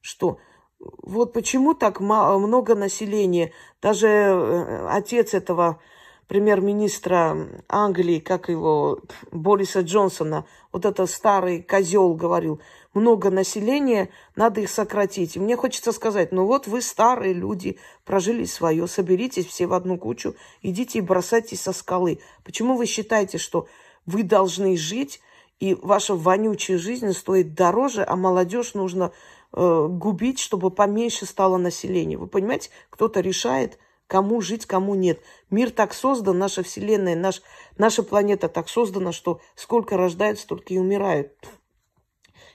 что 0.00 0.38
вот 0.78 1.32
почему 1.32 1.74
так 1.74 2.00
много 2.00 2.74
населения. 2.74 3.52
Даже 3.80 4.08
э, 4.08 4.86
отец 4.88 5.34
этого 5.34 5.80
премьер-министра 6.28 7.48
Англии, 7.68 8.18
как 8.18 8.48
его, 8.48 9.00
Бориса 9.30 9.80
Джонсона, 9.80 10.46
вот 10.72 10.84
этот 10.84 11.10
старый 11.10 11.62
козел 11.62 12.14
говорил, 12.14 12.60
много 12.94 13.30
населения, 13.30 14.10
надо 14.36 14.60
их 14.60 14.70
сократить. 14.70 15.36
И 15.36 15.40
мне 15.40 15.56
хочется 15.56 15.92
сказать, 15.92 16.32
ну 16.32 16.46
вот 16.46 16.66
вы 16.66 16.82
старые 16.82 17.34
люди, 17.34 17.78
прожили 18.04 18.44
свое, 18.44 18.86
соберитесь 18.86 19.46
все 19.46 19.66
в 19.66 19.74
одну 19.74 19.98
кучу, 19.98 20.34
идите 20.62 20.98
и 20.98 21.02
бросайтесь 21.02 21.60
со 21.60 21.72
скалы. 21.72 22.20
Почему 22.44 22.76
вы 22.76 22.86
считаете, 22.86 23.38
что 23.38 23.66
вы 24.06 24.22
должны 24.22 24.76
жить, 24.76 25.20
и 25.60 25.74
ваша 25.74 26.14
вонючая 26.14 26.76
жизнь 26.76 27.12
стоит 27.12 27.54
дороже, 27.54 28.04
а 28.06 28.16
молодежь 28.16 28.74
нужно 28.74 29.12
э, 29.52 29.86
губить, 29.88 30.40
чтобы 30.40 30.70
поменьше 30.70 31.24
стало 31.24 31.56
население? 31.56 32.18
Вы 32.18 32.26
понимаете, 32.26 32.70
кто-то 32.90 33.20
решает, 33.20 33.78
кому 34.12 34.42
жить, 34.42 34.66
кому 34.66 34.94
нет. 34.94 35.22
Мир 35.48 35.70
так 35.70 35.94
создан, 35.94 36.38
наша 36.38 36.62
Вселенная, 36.62 37.16
наш, 37.16 37.40
наша 37.78 38.02
планета 38.02 38.50
так 38.50 38.68
создана, 38.68 39.10
что 39.10 39.40
сколько 39.54 39.96
рождают, 39.96 40.38
столько 40.38 40.74
и 40.74 40.78
умирают 40.78 41.32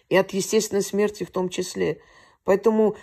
и 0.09 0.15
от 0.15 0.33
естественной 0.33 0.83
смерти 0.83 1.23
в 1.23 1.31
том 1.31 1.49
числе. 1.49 1.99
Поэтому, 2.43 2.95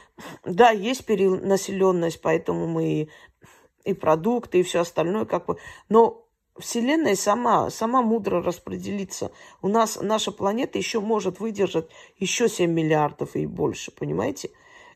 да, 0.44 0.70
есть 0.70 1.04
перенаселенность, 1.04 2.20
поэтому 2.22 2.68
мы 2.68 2.84
и, 2.84 3.10
и 3.84 3.92
продукты, 3.92 4.60
и 4.60 4.62
все 4.62 4.82
остальное, 4.82 5.24
как 5.24 5.46
бы. 5.46 5.58
Но 5.88 6.28
Вселенная 6.56 7.16
сама, 7.16 7.70
сама 7.70 8.02
мудро 8.02 8.40
распределится. 8.40 9.32
У 9.62 9.68
нас 9.68 9.98
наша 10.00 10.30
планета 10.30 10.78
еще 10.78 11.00
может 11.00 11.40
выдержать 11.40 11.88
еще 12.16 12.48
7 12.48 12.70
миллиардов 12.70 13.34
и 13.34 13.46
больше, 13.46 13.90
понимаете? 13.90 14.50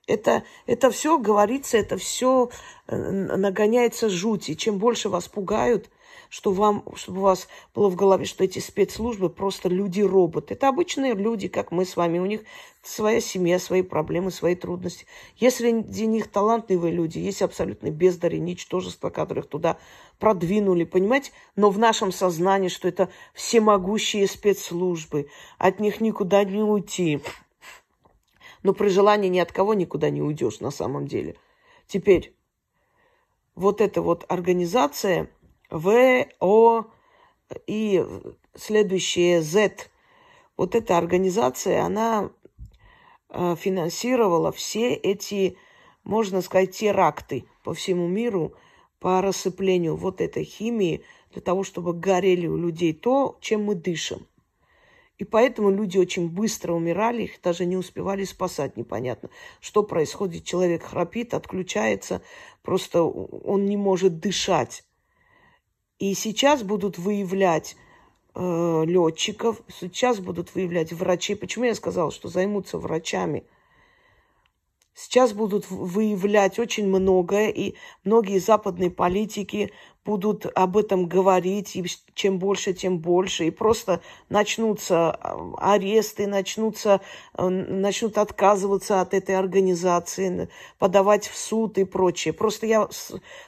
Это, 0.08 0.42
это 0.66 0.90
все 0.90 1.18
говорится, 1.18 1.76
это 1.76 1.98
все 1.98 2.48
э, 2.86 2.96
нагоняется 2.96 4.08
жуть. 4.08 4.48
И 4.48 4.56
чем 4.56 4.78
больше 4.78 5.10
вас 5.10 5.28
пугают, 5.28 5.90
что 6.30 6.50
вам, 6.50 6.82
чтобы 6.96 7.18
у 7.18 7.22
вас 7.22 7.46
было 7.74 7.88
в 7.88 7.94
голове, 7.94 8.24
что 8.24 8.42
эти 8.42 8.58
спецслужбы 8.58 9.28
просто 9.28 9.68
люди-роботы. 9.68 10.54
Это 10.54 10.68
обычные 10.68 11.14
люди, 11.14 11.48
как 11.48 11.72
мы 11.72 11.84
с 11.84 11.94
вами. 11.94 12.18
У 12.18 12.26
них 12.26 12.40
своя 12.82 13.20
семья, 13.20 13.58
свои 13.58 13.82
проблемы, 13.82 14.30
свои 14.30 14.54
трудности. 14.54 15.06
Если 15.36 15.70
среди 15.70 16.06
них 16.06 16.28
талантливые 16.28 16.92
люди, 16.92 17.18
есть 17.18 17.42
абсолютно 17.42 17.90
бездари, 17.90 18.38
ничтожества, 18.38 19.10
которых 19.10 19.46
туда 19.46 19.76
продвинули, 20.18 20.84
понимаете? 20.84 21.32
Но 21.54 21.68
в 21.70 21.78
нашем 21.78 22.12
сознании, 22.12 22.68
что 22.68 22.88
это 22.88 23.10
всемогущие 23.34 24.26
спецслужбы, 24.26 25.28
от 25.58 25.80
них 25.80 26.00
никуда 26.00 26.44
не 26.44 26.62
уйти. 26.62 27.20
Но 28.62 28.72
при 28.72 28.88
желании 28.88 29.28
ни 29.28 29.38
от 29.38 29.52
кого 29.52 29.74
никуда 29.74 30.10
не 30.10 30.22
уйдешь 30.22 30.60
на 30.60 30.70
самом 30.70 31.06
деле. 31.06 31.36
Теперь, 31.86 32.34
вот 33.54 33.80
эта 33.80 34.02
вот 34.02 34.24
организация– 34.28 35.30
в, 35.70 36.26
О 36.40 36.84
и 37.66 38.04
следующее 38.54 39.42
Z. 39.42 39.88
Вот 40.56 40.74
эта 40.74 40.98
организация, 40.98 41.82
она 41.82 42.30
э, 43.28 43.56
финансировала 43.56 44.52
все 44.52 44.94
эти, 44.94 45.56
можно 46.04 46.42
сказать, 46.42 46.76
теракты 46.76 47.44
по 47.62 47.74
всему 47.74 48.08
миру 48.08 48.54
по 48.98 49.22
рассыплению 49.22 49.94
вот 49.94 50.20
этой 50.20 50.42
химии 50.42 51.04
для 51.32 51.40
того, 51.40 51.62
чтобы 51.62 51.92
горели 51.92 52.48
у 52.48 52.56
людей 52.56 52.92
то, 52.92 53.38
чем 53.40 53.64
мы 53.64 53.76
дышим. 53.76 54.26
И 55.18 55.24
поэтому 55.24 55.70
люди 55.70 55.98
очень 55.98 56.28
быстро 56.28 56.72
умирали, 56.72 57.24
их 57.24 57.40
даже 57.42 57.64
не 57.64 57.76
успевали 57.76 58.24
спасать, 58.24 58.76
непонятно, 58.76 59.30
что 59.60 59.82
происходит. 59.82 60.44
Человек 60.44 60.84
храпит, 60.84 61.34
отключается, 61.34 62.22
просто 62.62 63.02
он 63.02 63.66
не 63.66 63.76
может 63.76 64.20
дышать. 64.20 64.84
И 65.98 66.14
сейчас 66.14 66.62
будут 66.62 66.98
выявлять 66.98 67.76
э, 68.36 68.84
летчиков, 68.86 69.60
сейчас 69.68 70.20
будут 70.20 70.54
выявлять 70.54 70.92
врачей. 70.92 71.34
Почему 71.34 71.64
я 71.64 71.74
сказала, 71.74 72.12
что 72.12 72.28
займутся 72.28 72.78
врачами? 72.78 73.44
Сейчас 75.00 75.32
будут 75.32 75.70
выявлять 75.70 76.58
очень 76.58 76.88
многое, 76.88 77.50
и 77.50 77.76
многие 78.02 78.38
западные 78.38 78.90
политики 78.90 79.70
будут 80.04 80.44
об 80.56 80.76
этом 80.76 81.06
говорить, 81.06 81.76
и 81.76 81.86
чем 82.14 82.40
больше, 82.40 82.72
тем 82.72 82.98
больше. 82.98 83.46
И 83.46 83.52
просто 83.52 84.00
начнутся 84.28 85.12
а, 85.12 85.54
аресты, 85.58 86.26
начнутся, 86.26 87.00
э, 87.36 87.48
начнут 87.48 88.18
отказываться 88.18 89.00
от 89.00 89.14
этой 89.14 89.36
организации, 89.36 90.48
подавать 90.80 91.28
в 91.28 91.38
суд 91.38 91.78
и 91.78 91.84
прочее. 91.84 92.34
Просто 92.34 92.66
я 92.66 92.88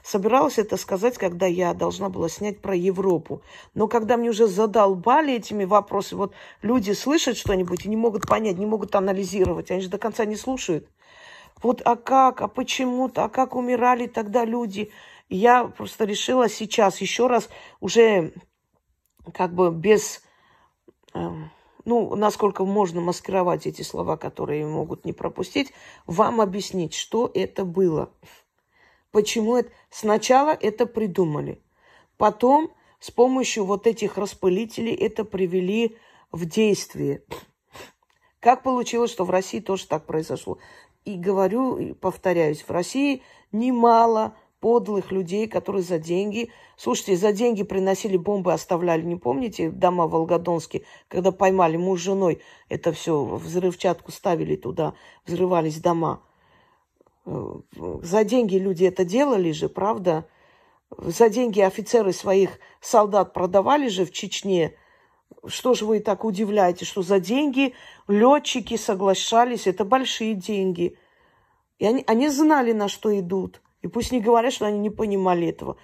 собиралась 0.04 0.57
это 0.57 0.76
сказать, 0.76 1.19
когда 1.19 1.47
я 1.47 1.75
должна 1.75 2.11
была 2.11 2.28
снять 2.28 2.61
про 2.61 2.76
Европу. 2.76 3.42
Но 3.75 3.88
когда 3.88 4.16
мне 4.16 4.30
уже 4.30 4.47
задолбали 4.47 5.35
этими 5.35 5.64
вопросами, 5.64 6.19
вот 6.19 6.33
люди 6.62 6.92
слышат 6.92 7.37
что-нибудь 7.37 7.87
и 7.87 7.88
не 7.88 7.97
могут 7.97 8.28
понять, 8.28 8.57
не 8.57 8.66
могут 8.66 8.95
анализировать, 8.95 9.73
они 9.73 9.80
же 9.80 9.88
до 9.88 9.99
конца 9.99 10.25
не 10.25 10.37
слушают. 10.37 10.87
Вот 11.62 11.83
а 11.85 11.97
как, 11.97 12.40
а 12.40 12.49
почему-то, 12.49 13.25
а 13.25 13.29
как 13.29 13.55
умирали 13.55 14.07
тогда 14.07 14.45
люди? 14.45 14.90
И 15.29 15.37
я 15.37 15.64
просто 15.64 16.05
решила 16.05 16.49
сейчас 16.49 17.00
еще 17.00 17.26
раз 17.26 17.49
уже 17.81 18.33
как 19.35 19.55
бы 19.55 19.71
без, 19.71 20.23
э, 21.14 21.31
ну, 21.85 22.14
насколько 22.17 22.64
можно 22.64 23.00
маскировать 23.00 23.67
эти 23.67 23.83
слова, 23.83 24.17
которые 24.17 24.67
могут 24.67 25.05
не 25.05 25.12
пропустить, 25.12 25.73
вам 26.07 26.40
объяснить, 26.40 26.95
что 26.95 27.31
это 27.33 27.64
было. 27.64 28.11
Почему 29.11 29.57
это... 29.57 29.71
Сначала 29.90 30.50
это 30.50 30.87
придумали. 30.87 31.62
Потом 32.17 32.71
с 33.00 33.11
помощью 33.11 33.64
вот 33.64 33.87
этих 33.87 34.19
распылителей 34.19 34.95
это 34.95 35.25
привели 35.25 35.97
в 36.33 36.45
действие. 36.45 37.23
Как 38.40 38.62
получилось, 38.62 39.11
что 39.11 39.25
в 39.25 39.31
России 39.31 39.61
тоже 39.61 39.87
так 39.87 40.07
произошло? 40.07 40.59
И 41.11 41.17
говорю, 41.17 41.76
и 41.76 41.93
повторяюсь, 41.93 42.62
в 42.62 42.71
России 42.71 43.23
немало 43.50 44.35
подлых 44.61 45.11
людей, 45.11 45.49
которые 45.49 45.83
за 45.83 45.99
деньги... 45.99 46.50
Слушайте, 46.76 47.17
за 47.17 47.33
деньги 47.33 47.62
приносили 47.62 48.17
бомбы, 48.17 48.52
оставляли, 48.52 49.02
не 49.02 49.17
помните, 49.17 49.71
дома 49.71 50.07
в 50.07 50.11
Волгодонске, 50.11 50.83
когда 51.09 51.33
поймали 51.33 51.76
муж 51.76 52.00
с 52.00 52.05
женой, 52.05 52.40
это 52.69 52.93
все, 52.93 53.25
взрывчатку 53.25 54.12
ставили 54.12 54.57
туда, 54.57 54.95
взрывались 55.26 55.81
дома. 55.81 56.23
Э, 57.26 57.55
за 58.02 58.25
деньги 58.25 58.57
люди 58.57 58.85
это 58.85 59.05
делали 59.05 59.50
же, 59.50 59.69
правда? 59.69 60.26
За 60.90 61.29
деньги 61.29 61.61
офицеры 61.61 62.12
своих 62.12 62.59
солдат 62.81 63.33
продавали 63.33 63.88
же 63.88 64.05
в 64.05 64.12
Чечне. 64.12 64.75
Что 65.47 65.75
же 65.75 65.87
вы 65.87 66.01
так 66.01 66.25
удивляете, 66.25 66.85
что 66.85 67.03
за 67.03 67.19
деньги 67.19 67.75
летчики 68.09 68.77
соглашались, 68.77 69.67
это 69.67 69.85
большие 69.85 70.35
деньги. 70.35 70.97
И 71.79 71.87
они, 71.87 72.05
они 72.07 72.29
знали, 72.29 72.73
на 72.73 72.89
что 72.89 73.19
идут. 73.19 73.63
И 73.83 73.89
пусть 73.89 74.13
не 74.13 74.21
говорят, 74.21 74.53
что 74.53 74.67
они 74.67 74.79
не 74.79 74.91
понимали 74.91 75.49
этого. 75.49 75.77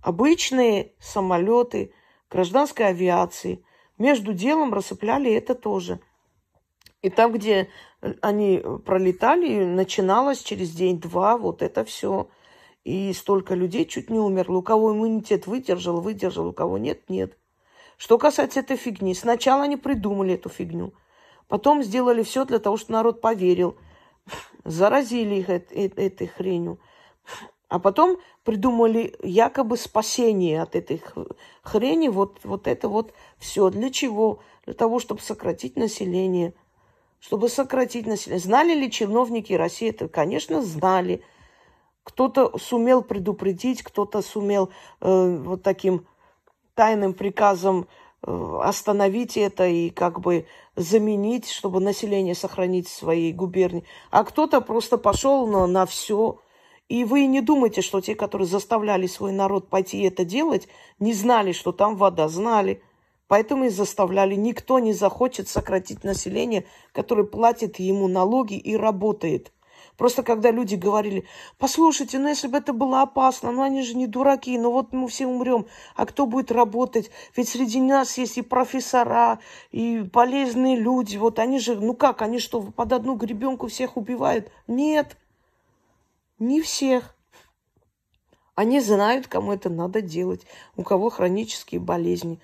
Обычные 0.00 0.92
самолеты, 1.00 1.92
гражданской 2.30 2.86
авиации 2.86 3.64
между 3.98 4.32
делом 4.32 4.72
рассыпляли 4.72 5.32
это 5.32 5.54
тоже. 5.54 6.00
И 7.02 7.10
там, 7.10 7.32
где 7.32 7.68
они 8.20 8.62
пролетали, 8.84 9.64
начиналось 9.64 10.42
через 10.42 10.70
день-два 10.70 11.36
вот 11.36 11.62
это 11.62 11.84
все. 11.84 12.28
И 12.84 13.12
столько 13.12 13.54
людей 13.54 13.84
чуть 13.84 14.10
не 14.10 14.18
умерло. 14.18 14.58
У 14.58 14.62
кого 14.62 14.92
иммунитет 14.92 15.46
выдержал, 15.46 16.00
выдержал, 16.00 16.48
у 16.48 16.52
кого 16.52 16.78
нет, 16.78 17.08
нет. 17.08 17.36
Что 18.02 18.18
касается 18.18 18.58
этой 18.58 18.76
фигни, 18.76 19.14
сначала 19.14 19.62
они 19.62 19.76
придумали 19.76 20.34
эту 20.34 20.48
фигню. 20.48 20.92
Потом 21.46 21.84
сделали 21.84 22.24
все 22.24 22.44
для 22.44 22.58
того, 22.58 22.76
чтобы 22.76 22.94
народ 22.94 23.20
поверил. 23.20 23.76
Заразили 24.64 25.36
их 25.36 25.48
этой 25.48 26.26
хренью. 26.26 26.80
А 27.68 27.78
потом 27.78 28.18
придумали 28.42 29.14
якобы 29.22 29.76
спасение 29.76 30.62
от 30.62 30.74
этой 30.74 31.00
хрени. 31.62 32.08
Вот, 32.08 32.40
вот 32.42 32.66
это 32.66 32.88
вот 32.88 33.14
все. 33.38 33.70
Для 33.70 33.88
чего? 33.88 34.40
Для 34.64 34.74
того, 34.74 34.98
чтобы 34.98 35.20
сократить 35.20 35.76
население. 35.76 36.54
Чтобы 37.20 37.48
сократить 37.48 38.08
население. 38.08 38.40
Знали 38.40 38.74
ли 38.74 38.90
чиновники 38.90 39.52
России 39.52 39.90
это? 39.90 40.08
Конечно, 40.08 40.60
знали. 40.60 41.22
Кто-то 42.02 42.58
сумел 42.58 43.02
предупредить, 43.02 43.84
кто-то 43.84 44.22
сумел 44.22 44.70
э, 45.00 45.36
вот 45.44 45.62
таким 45.62 46.04
тайным 46.74 47.14
приказом 47.14 47.88
э, 48.26 48.58
остановить 48.62 49.36
это 49.36 49.66
и 49.66 49.90
как 49.90 50.20
бы 50.20 50.46
заменить, 50.76 51.48
чтобы 51.50 51.80
население 51.80 52.34
сохранить 52.34 52.88
в 52.88 52.96
своей 52.96 53.32
губернии. 53.32 53.84
А 54.10 54.24
кто-то 54.24 54.60
просто 54.60 54.98
пошел 54.98 55.46
на, 55.46 55.66
на 55.66 55.86
все 55.86 56.38
и 56.92 57.04
вы 57.04 57.24
не 57.24 57.40
думайте, 57.40 57.80
что 57.80 58.02
те, 58.02 58.14
которые 58.14 58.46
заставляли 58.46 59.06
свой 59.06 59.32
народ 59.32 59.70
пойти 59.70 60.02
это 60.02 60.26
делать, 60.26 60.68
не 60.98 61.14
знали, 61.14 61.52
что 61.52 61.72
там 61.72 61.96
вода. 61.96 62.28
Знали. 62.28 62.82
Поэтому 63.28 63.64
и 63.64 63.70
заставляли. 63.70 64.34
Никто 64.34 64.78
не 64.78 64.92
захочет 64.92 65.48
сократить 65.48 66.04
население, 66.04 66.66
которое 66.92 67.24
платит 67.24 67.78
ему 67.78 68.08
налоги 68.08 68.58
и 68.58 68.76
работает. 68.76 69.54
Просто 69.96 70.22
когда 70.22 70.50
люди 70.50 70.74
говорили, 70.74 71.26
послушайте, 71.58 72.18
ну 72.18 72.28
если 72.28 72.48
бы 72.48 72.58
это 72.58 72.72
было 72.72 73.02
опасно, 73.02 73.52
ну 73.52 73.62
они 73.62 73.82
же 73.82 73.94
не 73.94 74.06
дураки, 74.06 74.56
ну 74.58 74.72
вот 74.72 74.92
мы 74.92 75.06
все 75.08 75.26
умрем, 75.26 75.66
а 75.94 76.06
кто 76.06 76.26
будет 76.26 76.50
работать? 76.50 77.10
Ведь 77.36 77.48
среди 77.48 77.80
нас 77.80 78.16
есть 78.16 78.38
и 78.38 78.42
профессора, 78.42 79.38
и 79.70 80.02
полезные 80.12 80.76
люди, 80.76 81.16
вот 81.18 81.38
они 81.38 81.58
же, 81.58 81.76
ну 81.76 81.94
как, 81.94 82.22
они 82.22 82.38
что, 82.38 82.62
под 82.62 82.92
одну 82.92 83.16
гребенку 83.16 83.68
всех 83.68 83.96
убивают? 83.96 84.50
Нет, 84.66 85.16
не 86.38 86.62
всех. 86.62 87.14
Они 88.54 88.80
знают, 88.80 89.28
кому 89.28 89.52
это 89.52 89.70
надо 89.70 90.00
делать, 90.00 90.46
у 90.76 90.82
кого 90.82 91.10
хронические 91.10 91.80
болезни, 91.80 92.40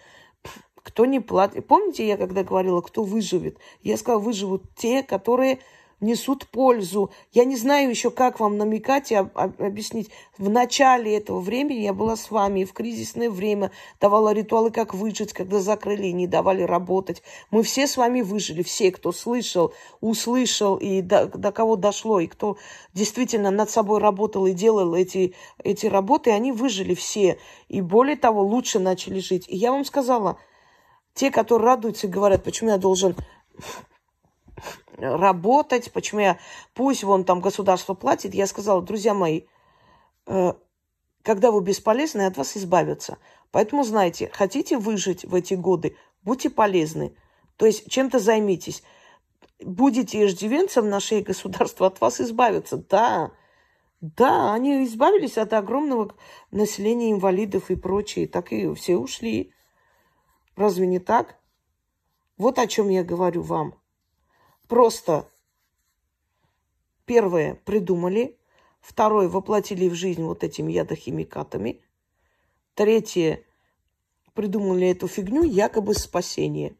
кто 0.76 1.04
не 1.04 1.20
платит. 1.20 1.66
Помните, 1.66 2.06
я 2.06 2.16
когда 2.16 2.44
говорила, 2.44 2.80
кто 2.80 3.02
выживет? 3.02 3.58
Я 3.82 3.96
сказала, 3.96 4.20
выживут 4.20 4.62
те, 4.74 5.02
которые 5.02 5.61
несут 6.00 6.46
пользу. 6.48 7.11
Я 7.32 7.44
не 7.44 7.56
знаю 7.56 7.90
еще, 7.90 8.11
как 8.11 8.40
вам 8.40 8.56
намекать 8.56 9.11
и 9.11 9.14
объяснить. 9.14 10.11
В 10.37 10.48
начале 10.48 11.16
этого 11.16 11.40
времени 11.40 11.80
я 11.80 11.92
была 11.92 12.16
с 12.16 12.30
вами, 12.30 12.61
и 12.61 12.64
в 12.64 12.72
кризисное 12.72 13.30
время 13.30 13.70
давала 14.00 14.32
ритуалы, 14.32 14.70
как 14.70 14.94
выжить, 14.94 15.32
когда 15.32 15.58
закрыли 15.61 16.06
и 16.06 16.12
не 16.12 16.26
давали 16.26 16.62
работать. 16.62 17.22
Мы 17.50 17.62
все 17.62 17.87
с 17.87 17.96
вами 17.96 18.20
выжили, 18.20 18.62
все, 18.62 18.92
кто 18.92 19.12
слышал, 19.12 19.72
услышал, 20.00 20.76
и 20.76 21.02
до, 21.02 21.26
до 21.26 21.52
кого 21.52 21.76
дошло, 21.76 22.20
и 22.20 22.26
кто 22.26 22.56
действительно 22.94 23.50
над 23.50 23.70
собой 23.70 24.00
работал 24.00 24.46
и 24.46 24.52
делал 24.52 24.94
эти, 24.94 25.34
эти 25.62 25.87
работы, 25.87 26.30
они 26.30 26.52
выжили 26.52 26.94
все. 26.94 27.38
И 27.68 27.80
более 27.80 28.16
того, 28.16 28.42
лучше 28.42 28.78
начали 28.78 29.18
жить. 29.18 29.46
И 29.48 29.56
я 29.56 29.72
вам 29.72 29.84
сказала, 29.84 30.38
те, 31.14 31.32
которые 31.32 31.66
радуются 31.66 32.06
и 32.06 32.11
говорят, 32.11 32.44
почему 32.44 32.70
я 32.70 32.78
должен 32.78 33.16
работать, 34.97 35.92
почему 35.92 36.21
я, 36.21 36.38
пусть 36.75 37.05
вон 37.05 37.25
там 37.25 37.40
государство 37.40 37.94
платит, 37.94 38.35
я 38.35 38.47
сказала, 38.47 38.83
друзья 38.83 39.14
мои, 39.14 39.42
э, 40.27 40.53
когда 41.23 41.51
вы 41.51 41.62
бесполезны, 41.62 42.23
от 42.23 42.37
вас 42.37 42.57
избавятся. 42.57 43.18
Поэтому, 43.51 43.85
знаете, 43.85 44.31
хотите 44.33 44.79
выжить 44.79 45.25
в 45.25 45.35
эти 45.35 45.55
годы, 45.55 45.97
будьте 46.23 46.51
полезны. 46.51 47.14
То 47.57 47.66
есть 47.66 47.90
чем-то 47.90 48.18
займитесь. 48.18 48.83
Будете 49.61 50.25
иждивенцем 50.25 50.88
на 50.88 51.01
шее 51.01 51.23
государства, 51.23 51.88
от 51.88 52.01
вас 52.01 52.21
избавятся. 52.21 52.77
Да, 52.77 53.33
да, 54.01 54.55
они 54.55 54.85
избавились 54.85 55.38
от 55.38 55.53
огромного 55.53 56.14
населения 56.53 57.11
инвалидов 57.11 57.71
и 57.71 57.77
прочее. 57.77 58.29
Так 58.29 58.53
и 58.53 58.73
все 58.75 58.97
ушли. 58.97 59.53
Разве 60.55 60.87
не 60.87 61.01
так? 61.01 61.37
Вот 62.37 62.59
о 62.59 62.66
чем 62.68 62.88
я 62.88 63.03
говорю 63.03 63.42
вам. 63.42 63.75
Просто 64.68 65.26
первое 67.07 67.54
придумали, 67.64 68.37
второе 68.81 69.26
воплотили 69.26 69.88
в 69.88 69.94
жизнь 69.94 70.22
вот 70.22 70.44
этими 70.44 70.72
ядохимикатами, 70.72 71.81
третье 72.74 73.42
придумали 74.35 74.88
эту 74.88 75.09
фигню 75.09 75.42
якобы 75.42 75.94
спасение. 75.94 76.76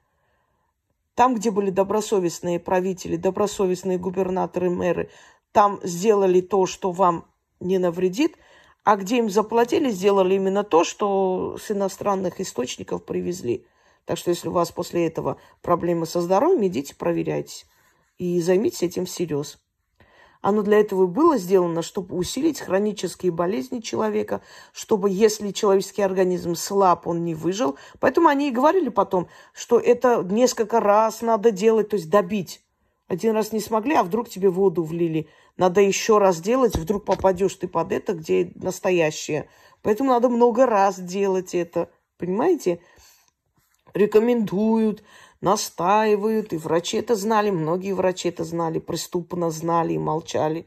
Там, 1.14 1.35
где 1.35 1.51
были 1.51 1.70
добросовестные 1.70 2.61
правители, 2.61 3.16
добросовестные 3.16 3.98
губернаторы, 3.98 4.68
мэры, 4.68 5.11
там 5.53 5.81
сделали 5.83 6.42
то, 6.42 6.66
что 6.66 6.92
вам 6.92 7.24
не 7.59 7.79
навредит, 7.79 8.37
а 8.85 8.96
где 8.96 9.16
им 9.16 9.31
заплатили, 9.31 9.90
сделали 9.90 10.35
именно 10.35 10.62
то, 10.62 10.85
что 10.85 11.57
с 11.59 11.70
иностранных 11.70 12.38
источников 12.38 13.05
привезли. 13.05 13.66
Так 14.05 14.18
что 14.18 14.31
если 14.31 14.48
у 14.48 14.53
вас 14.53 14.70
после 14.70 15.07
этого 15.07 15.38
проблемы 15.62 16.05
со 16.05 16.20
здоровьем, 16.20 16.66
идите 16.66 16.94
проверяйтесь 16.94 17.66
и 18.18 18.40
займитесь 18.40 18.83
этим 18.83 19.07
всерьез. 19.07 19.59
Оно 20.40 20.62
для 20.62 20.78
этого 20.78 21.04
и 21.04 21.09
было 21.09 21.37
сделано, 21.37 21.83
чтобы 21.83 22.16
усилить 22.16 22.61
хронические 22.61 23.33
болезни 23.33 23.81
человека, 23.81 24.40
чтобы, 24.72 25.11
если 25.11 25.50
человеческий 25.50 26.02
организм 26.02 26.54
слаб, 26.54 27.09
он 27.09 27.24
не 27.24 27.35
выжил. 27.35 27.76
Поэтому 27.98 28.28
они 28.28 28.48
и 28.48 28.52
говорили 28.52 28.88
потом, 28.88 29.28
что 29.52 29.81
это 29.81 30.22
несколько 30.22 30.78
раз 30.78 31.22
надо 31.22 31.50
делать, 31.50 31.88
то 31.88 31.96
есть 31.96 32.09
добить. 32.09 32.62
Один 33.09 33.35
раз 33.35 33.52
не 33.52 33.61
смогли, 33.61 33.94
а 33.94 34.04
вдруг 34.04 34.28
тебе 34.28 34.48
воду 34.48 34.85
влили. 34.85 35.28
Надо 35.57 35.81
еще 35.81 36.18
раз 36.18 36.40
делать, 36.40 36.76
вдруг 36.76 37.04
попадешь 37.04 37.54
ты 37.54 37.66
под 37.66 37.90
это, 37.90 38.12
где 38.12 38.52
настоящее. 38.54 39.48
Поэтому 39.83 40.11
надо 40.11 40.28
много 40.28 40.66
раз 40.66 41.00
делать 41.00 41.54
это. 41.54 41.90
Понимаете? 42.16 42.81
Рекомендуют 43.94 45.02
настаивают, 45.40 46.53
и 46.53 46.57
врачи 46.57 46.96
это 46.96 47.14
знали, 47.14 47.51
многие 47.51 47.92
врачи 47.92 48.29
это 48.29 48.44
знали, 48.44 48.79
преступно 48.79 49.51
знали 49.51 49.94
и 49.94 49.98
молчали. 49.98 50.66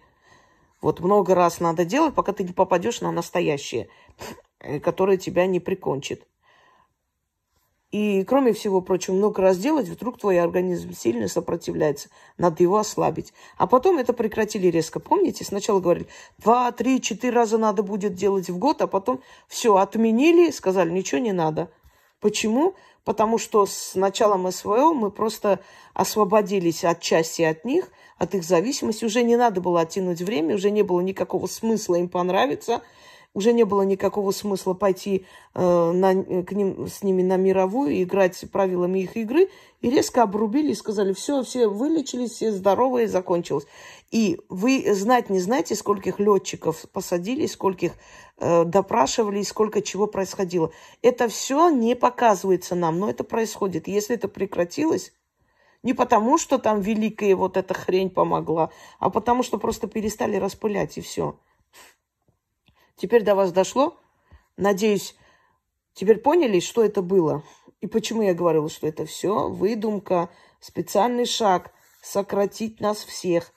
Вот 0.82 1.00
много 1.00 1.36
раз 1.36 1.60
надо 1.60 1.86
делать, 1.86 2.16
пока 2.16 2.34
ты 2.34 2.44
не 2.44 2.54
попадешь 2.54 3.02
на 3.02 3.12
настоящее, 3.12 3.90
э, 4.60 4.80
которое 4.80 5.18
тебя 5.18 5.46
не 5.46 5.60
прикончит. 5.60 6.26
И, 7.92 8.24
кроме 8.24 8.54
всего 8.54 8.80
прочего, 8.80 9.16
много 9.16 9.42
раз 9.42 9.58
делать, 9.58 9.90
вдруг 9.90 10.18
твой 10.18 10.40
организм 10.40 10.94
сильно 10.94 11.28
сопротивляется. 11.28 12.08
Надо 12.38 12.64
его 12.64 12.78
ослабить. 12.78 13.34
А 13.58 13.68
потом 13.68 13.98
это 13.98 14.14
прекратили 14.14 14.68
резко. 14.68 15.02
Помните, 15.02 15.44
сначала 15.44 15.82
говорили, 15.82 16.08
два, 16.38 16.72
три, 16.72 17.02
четыре 17.02 17.34
раза 17.34 17.58
надо 17.58 17.84
будет 17.84 18.14
делать 18.14 18.50
в 18.50 18.58
год, 18.58 18.82
а 18.82 18.88
потом 18.88 19.22
все 19.50 19.76
отменили, 19.76 20.52
сказали, 20.52 20.90
ничего 20.90 21.20
не 21.20 21.34
надо. 21.34 21.70
Почему? 22.22 22.76
Потому 23.04 23.38
что 23.38 23.66
с 23.66 23.96
началом 23.96 24.52
СВО 24.52 24.94
мы 24.94 25.12
просто 25.12 25.60
освободились 25.94 26.84
отчасти 26.84 27.42
от 27.42 27.66
них, 27.66 27.90
от 28.18 28.36
их 28.36 28.44
зависимости. 28.44 29.06
Уже 29.06 29.24
не 29.24 29.36
надо 29.36 29.62
было 29.62 29.82
оттянуть 29.82 30.22
время, 30.22 30.56
уже 30.56 30.72
не 30.72 30.84
было 30.84 31.02
никакого 31.02 31.48
смысла 31.48 31.96
им 31.96 32.10
понравиться, 32.10 32.82
уже 33.34 33.54
не 33.54 33.64
было 33.64 33.84
никакого 33.84 34.32
смысла 34.32 34.74
пойти 34.74 35.26
э, 35.54 35.92
на, 35.92 36.44
к 36.44 36.52
ним, 36.52 36.88
с 36.88 37.02
ними 37.02 37.22
на 37.24 37.38
мировую 37.38 38.04
играть 38.04 38.44
правилами 38.52 39.00
их 39.00 39.16
игры. 39.16 39.50
И 39.80 39.90
резко 39.90 40.24
обрубили 40.24 40.72
и 40.72 40.76
сказали, 40.76 41.14
все, 41.14 41.42
все 41.44 41.68
вылечились, 41.68 42.32
все 42.32 42.52
здоровые, 42.52 43.08
закончилось. 43.08 43.66
И 44.12 44.40
вы 44.50 44.94
знать 44.94 45.30
не 45.30 45.40
знаете, 45.40 45.76
скольких 45.76 46.20
летчиков 46.20 46.86
посадили, 46.92 47.48
скольких 47.48 47.94
э, 48.42 48.66
допрашивали, 48.66 49.44
сколько 49.44 49.82
чего 49.82 50.08
происходило. 50.08 50.72
Это 51.02 51.30
все 51.30 51.70
не 51.70 51.96
показывается 51.96 52.76
нам, 52.76 53.00
но 53.00 53.10
это 53.10 53.24
происходит. 53.24 53.88
Если 53.88 54.16
это 54.16 54.28
прекратилось, 54.28 55.14
не 55.84 55.94
потому, 55.94 56.38
что 56.38 56.58
там 56.58 56.82
великая 56.82 57.36
вот 57.36 57.56
эта 57.56 57.74
хрень 57.74 58.10
помогла, 58.10 58.72
а 59.00 59.10
потому, 59.10 59.44
что 59.44 59.58
просто 59.58 59.88
перестали 59.88 60.36
распылять, 60.36 60.98
и 60.98 61.02
все. 61.02 61.40
Теперь 62.96 63.24
до 63.24 63.36
вас 63.36 63.52
дошло? 63.52 63.98
Надеюсь, 64.58 65.16
теперь 65.94 66.18
поняли, 66.18 66.60
что 66.60 66.84
это 66.84 67.02
было? 67.02 67.44
И 67.80 67.88
почему 67.88 68.22
я 68.22 68.34
говорила, 68.34 68.70
что 68.70 68.88
это 68.88 69.06
все 69.06 69.50
выдумка, 69.50 70.30
специальный 70.60 71.26
шаг 71.26 71.72
сократить 72.02 72.80
нас 72.80 73.04
всех. 73.04 73.54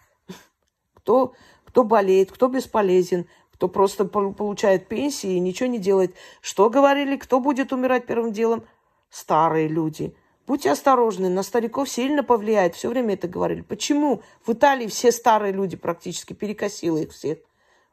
Кто, 0.94 1.35
кто 1.64 1.85
болеет, 1.85 2.33
кто 2.33 2.49
бесполезен, 2.49 3.27
кто 3.55 3.69
просто 3.69 4.05
получает 4.05 4.88
пенсии 4.88 5.35
и 5.35 5.40
ничего 5.40 5.69
не 5.69 5.79
делает. 5.79 6.14
Что 6.40 6.69
говорили, 6.69 7.17
кто 7.17 7.38
будет 7.38 7.73
умирать 7.73 8.05
первым 8.05 8.33
делом? 8.33 8.64
Старые 9.11 9.69
люди. 9.69 10.14
Будьте 10.45 10.73
осторожны, 10.73 11.29
на 11.29 11.45
стариков 11.45 11.88
сильно 11.88 12.25
повлияет. 12.25 12.75
Все 12.75 12.88
время 12.88 13.14
это 13.14 13.29
говорили. 13.29 13.62
Почему? 13.62 14.23
В 14.45 14.53
Италии 14.53 14.88
все 14.88 15.12
старые 15.12 15.53
люди 15.53 15.77
практически 15.77 16.33
перекосило 16.33 16.99
их 16.99 17.12
всех. 17.12 17.38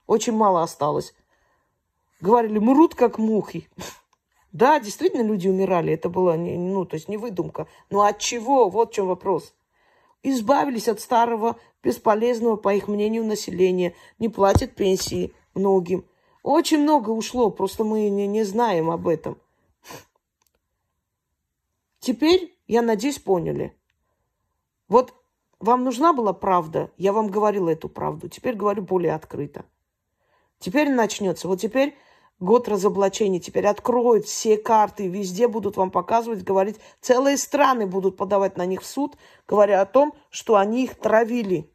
Очень 0.07 0.33
мало 0.33 0.63
осталось. 0.63 1.13
Говорили, 2.19 2.57
мрут 2.57 2.95
как 2.95 3.17
мухи. 3.17 3.69
Да, 4.53 4.81
действительно 4.81 5.21
люди 5.21 5.47
умирали. 5.47 5.93
Это 5.93 6.09
было, 6.09 6.35
не, 6.35 6.57
ну, 6.57 6.83
то 6.83 6.95
есть 6.95 7.07
не 7.07 7.15
выдумка. 7.15 7.67
Но 7.89 8.01
от 8.01 8.19
чего? 8.19 8.67
Вот 8.67 8.91
в 8.91 8.93
чем 8.93 9.07
вопрос. 9.07 9.53
Избавились 10.23 10.89
от 10.89 10.99
старого, 10.99 11.57
бесполезного, 11.81 12.57
по 12.57 12.75
их 12.75 12.89
мнению, 12.89 13.23
населения. 13.23 13.95
Не 14.19 14.27
платят 14.27 14.75
пенсии 14.75 15.33
многим. 15.53 16.05
Очень 16.43 16.79
много 16.79 17.11
ушло, 17.11 17.51
просто 17.51 17.83
мы 17.83 18.09
не, 18.09 18.27
не 18.27 18.43
знаем 18.43 18.89
об 18.89 19.07
этом. 19.07 19.37
Теперь, 21.99 22.57
я 22.67 22.81
надеюсь, 22.81 23.19
поняли. 23.19 23.77
Вот 24.87 25.13
вам 25.59 25.83
нужна 25.83 26.13
была 26.13 26.33
правда, 26.33 26.91
я 26.97 27.13
вам 27.13 27.29
говорила 27.29 27.69
эту 27.69 27.87
правду. 27.89 28.27
Теперь 28.27 28.55
говорю 28.55 28.81
более 28.81 29.13
открыто. 29.13 29.65
Теперь 30.57 30.89
начнется. 30.89 31.47
Вот 31.47 31.61
теперь 31.61 31.95
год 32.41 32.67
разоблачений. 32.67 33.39
Теперь 33.39 33.67
откроют 33.67 34.25
все 34.25 34.57
карты, 34.57 35.07
везде 35.07 35.47
будут 35.47 35.77
вам 35.77 35.91
показывать, 35.91 36.43
говорить. 36.43 36.77
Целые 36.99 37.37
страны 37.37 37.85
будут 37.85 38.17
подавать 38.17 38.57
на 38.57 38.65
них 38.65 38.81
в 38.81 38.85
суд, 38.85 39.15
говоря 39.47 39.81
о 39.81 39.85
том, 39.85 40.13
что 40.29 40.55
они 40.55 40.83
их 40.83 40.95
травили, 40.95 41.71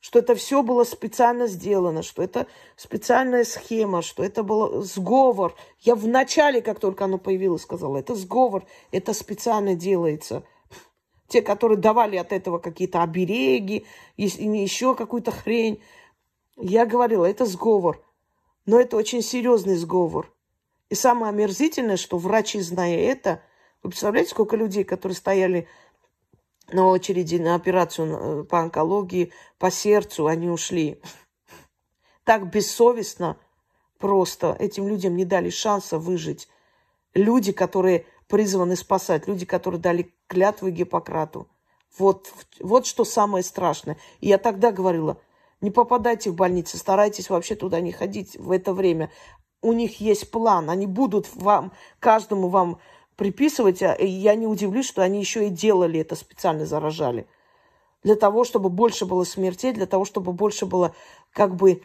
что 0.00 0.18
это 0.18 0.34
все 0.34 0.62
было 0.62 0.84
специально 0.84 1.46
сделано, 1.46 2.02
что 2.02 2.22
это 2.22 2.46
специальная 2.76 3.44
схема, 3.44 4.00
что 4.00 4.24
это 4.24 4.42
был 4.42 4.82
сговор. 4.82 5.54
Я 5.80 5.94
в 5.94 6.08
начале, 6.08 6.62
как 6.62 6.80
только 6.80 7.04
оно 7.04 7.18
появилось, 7.18 7.62
сказала, 7.62 7.98
это 7.98 8.14
сговор, 8.14 8.64
это 8.92 9.12
специально 9.12 9.74
делается. 9.74 10.42
Те, 11.28 11.42
которые 11.42 11.78
давали 11.78 12.16
от 12.16 12.32
этого 12.32 12.58
какие-то 12.58 13.02
обереги, 13.02 13.86
еще 14.16 14.94
какую-то 14.94 15.30
хрень. 15.30 15.80
Я 16.56 16.86
говорила, 16.86 17.24
это 17.24 17.44
сговор. 17.44 18.02
Но 18.66 18.80
это 18.80 18.96
очень 18.96 19.22
серьезный 19.22 19.76
сговор. 19.76 20.32
И 20.88 20.94
самое 20.94 21.30
омерзительное, 21.30 21.96
что 21.96 22.18
врачи, 22.18 22.60
зная 22.60 22.96
это, 22.96 23.42
вы 23.82 23.90
представляете, 23.90 24.30
сколько 24.30 24.56
людей, 24.56 24.82
которые 24.82 25.14
стояли 25.14 25.68
на 26.72 26.86
очереди 26.86 27.36
на 27.36 27.54
операцию 27.54 28.44
по 28.44 28.60
онкологии, 28.60 29.32
по 29.58 29.70
сердцу, 29.70 30.26
они 30.26 30.48
ушли. 30.48 31.00
Так 32.24 32.50
бессовестно 32.50 33.36
просто 33.98 34.56
этим 34.58 34.88
людям 34.88 35.16
не 35.16 35.24
дали 35.24 35.50
шанса 35.50 35.98
выжить. 35.98 36.48
Люди, 37.14 37.52
которые 37.52 38.06
призваны 38.28 38.76
спасать, 38.76 39.26
люди, 39.26 39.44
которые 39.44 39.80
дали 39.80 40.14
клятву 40.26 40.70
Гиппократу. 40.70 41.48
Вот, 41.98 42.32
вот 42.60 42.86
что 42.86 43.04
самое 43.04 43.42
страшное. 43.42 43.96
И 44.20 44.28
я 44.28 44.38
тогда 44.38 44.70
говорила– 44.70 45.20
не 45.60 45.70
попадайте 45.70 46.30
в 46.30 46.34
больницы, 46.34 46.78
старайтесь 46.78 47.28
вообще 47.28 47.54
туда 47.54 47.80
не 47.80 47.92
ходить 47.92 48.36
в 48.36 48.50
это 48.50 48.72
время. 48.72 49.10
У 49.62 49.72
них 49.72 50.00
есть 50.00 50.30
план, 50.30 50.70
они 50.70 50.86
будут 50.86 51.28
вам, 51.34 51.72
каждому 51.98 52.48
вам 52.48 52.78
приписывать, 53.20 53.82
а, 53.82 53.94
я 54.00 54.34
не 54.34 54.46
удивлюсь, 54.46 54.86
что 54.86 55.02
они 55.02 55.20
еще 55.20 55.46
и 55.46 55.50
делали 55.50 56.00
это, 56.00 56.16
специально 56.16 56.64
заражали. 56.64 57.26
Для 58.02 58.16
того, 58.16 58.44
чтобы 58.44 58.70
больше 58.70 59.04
было 59.04 59.24
смертей, 59.24 59.72
для 59.72 59.84
того, 59.84 60.06
чтобы 60.06 60.32
больше 60.32 60.64
было 60.64 60.94
как 61.32 61.54
бы 61.54 61.82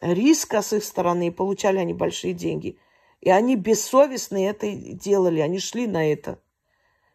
риска 0.00 0.62
с 0.62 0.72
их 0.72 0.84
стороны, 0.84 1.26
и 1.26 1.30
получали 1.30 1.78
они 1.78 1.94
большие 1.94 2.32
деньги. 2.32 2.78
И 3.20 3.28
они 3.28 3.56
бессовестно 3.56 4.36
это 4.36 4.70
делали, 4.70 5.40
они 5.40 5.58
шли 5.58 5.88
на 5.88 6.12
это. 6.12 6.38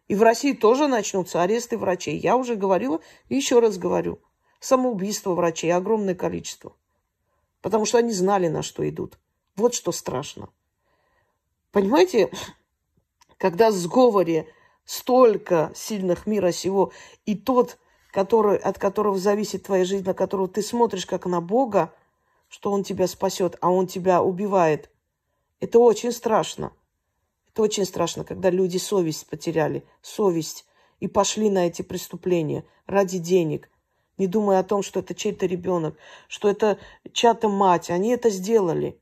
И 0.10 0.16
в 0.16 0.24
России 0.24 0.52
тоже 0.52 0.88
начнутся 0.88 1.42
аресты 1.42 1.78
врачей. 1.78 2.18
Я 2.18 2.36
уже 2.36 2.56
говорила 2.56 3.00
и 3.30 3.36
еще 3.36 3.60
раз 3.60 3.78
говорю– 3.78 4.20
Самоубийство 4.60 5.34
врачей 5.34 5.72
огромное 5.72 6.16
количество. 6.16 6.76
Потому 7.62 7.86
что 7.86 8.00
они 8.00 8.12
знали, 8.12 8.48
на 8.48 8.64
что 8.64 8.88
идут. 8.88 9.20
Вот 9.56 9.74
что 9.74 9.92
страшно. 9.92 10.50
Понимаете, 11.72 12.32
когда 13.38 13.70
в 13.70 13.74
сговоре 13.74 14.48
столько 14.86 15.72
сильных 15.76 16.28
мира 16.28 16.52
сего, 16.52 16.92
и 17.26 17.36
тот, 17.36 17.78
который, 18.12 18.58
от 18.58 18.80
которого 18.80 19.18
зависит 19.18 19.64
твоя 19.64 19.86
жизнь, 19.86 20.06
на 20.06 20.14
которого 20.14 20.48
ты 20.48 20.62
смотришь 20.62 21.06
как 21.06 21.26
на 21.26 21.42
Бога, 21.42 21.94
что 22.48 22.72
Он 22.72 22.84
тебя 22.84 23.08
спасет, 23.08 23.58
а 23.62 23.72
Он 23.72 23.88
тебя 23.88 24.22
убивает, 24.22 24.90
это 25.60 25.80
очень 25.80 26.12
страшно. 26.12 26.72
Это 27.50 27.64
очень 27.64 27.86
страшно, 27.86 28.24
когда 28.24 28.50
люди 28.50 28.78
совесть 28.78 29.28
потеряли, 29.28 29.84
совесть, 30.02 30.66
и 31.00 31.08
пошли 31.08 31.50
на 31.50 31.68
эти 31.68 31.82
преступления 31.82 32.66
ради 32.86 33.20
денег– 33.20 33.70
не 34.18 34.28
думая 34.28 34.60
о 34.60 34.64
том, 34.64 34.84
что 34.84 35.00
это 35.00 35.14
чей-то 35.14 35.46
ребенок, 35.46 35.96
что 36.28 36.50
это 36.50 36.80
чья-то 37.14 37.50
мать. 37.50 37.90
Они 37.90 38.10
это 38.10 38.30
сделали. 38.30 39.00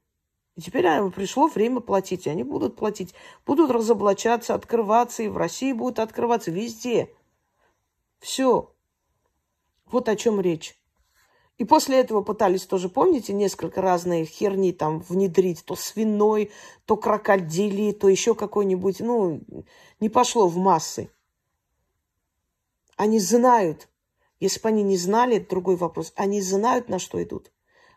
И 0.55 0.61
теперь 0.61 0.85
пришло 1.11 1.47
время 1.47 1.81
платить. 1.81 2.27
И 2.27 2.29
они 2.29 2.43
будут 2.43 2.75
платить. 2.75 3.13
Будут 3.45 3.71
разоблачаться, 3.71 4.53
открываться. 4.53 5.23
И 5.23 5.27
в 5.27 5.37
России 5.37 5.73
будут 5.73 5.99
открываться. 5.99 6.51
Везде. 6.51 7.13
Все. 8.19 8.73
Вот 9.85 10.07
о 10.07 10.15
чем 10.15 10.39
речь. 10.39 10.77
И 11.57 11.63
после 11.63 11.99
этого 11.99 12.21
пытались 12.21 12.65
тоже, 12.65 12.89
помните, 12.89 13.31
несколько 13.31 13.81
разные 13.81 14.25
херни 14.25 14.73
там 14.73 14.99
внедрить. 14.99 15.63
То 15.65 15.75
свиной, 15.75 16.51
то 16.85 16.97
крокодили, 16.97 17.91
то 17.91 18.07
еще 18.07 18.33
какой-нибудь. 18.33 18.99
Ну, 18.99 19.41
не 19.99 20.09
пошло 20.09 20.47
в 20.47 20.57
массы. 20.57 21.09
Они 22.97 23.19
знают, 23.19 23.89
Если 24.39 24.61
бы 24.61 24.69
они 24.69 24.83
не 24.83 24.97
знали, 24.97 25.37
это 25.37 25.49
другой 25.49 25.75
вопрос. 25.75 26.13
Они 26.15 26.41
знают, 26.41 26.89
на 26.89 26.99
что 26.99 27.21
идут. 27.23 27.51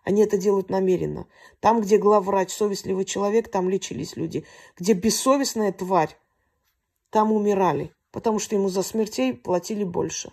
Они 0.08 0.22
это 0.22 0.38
делают 0.38 0.70
намеренно. 0.70 1.26
Там, 1.60 1.82
где 1.82 1.98
главврач, 1.98 2.50
совестливый 2.50 3.04
человек, 3.04 3.50
там 3.50 3.68
лечились 3.68 4.16
люди. 4.16 4.46
Где 4.74 4.94
бессовестная 4.94 5.70
тварь, 5.70 6.16
там 7.10 7.30
умирали. 7.30 7.92
Потому 8.10 8.38
что 8.38 8.54
ему 8.54 8.70
за 8.70 8.82
смертей 8.82 9.34
платили 9.34 9.84
больше. 9.84 10.32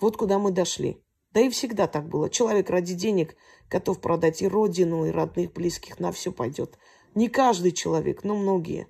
Вот 0.00 0.16
куда 0.16 0.40
мы 0.40 0.50
дошли. 0.50 1.00
Да 1.30 1.40
и 1.40 1.50
всегда 1.50 1.86
так 1.86 2.08
было. 2.08 2.28
Человек 2.28 2.68
ради 2.68 2.94
денег 2.94 3.36
готов 3.70 4.00
продать 4.00 4.42
и 4.42 4.48
родину, 4.48 5.06
и 5.06 5.12
родных, 5.12 5.52
близких, 5.52 6.00
на 6.00 6.10
все 6.10 6.32
пойдет. 6.32 6.76
Не 7.14 7.28
каждый 7.28 7.70
человек, 7.70 8.24
но 8.24 8.34
многие. 8.34 8.88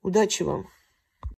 Удачи 0.00 0.42
вам! 0.42 0.70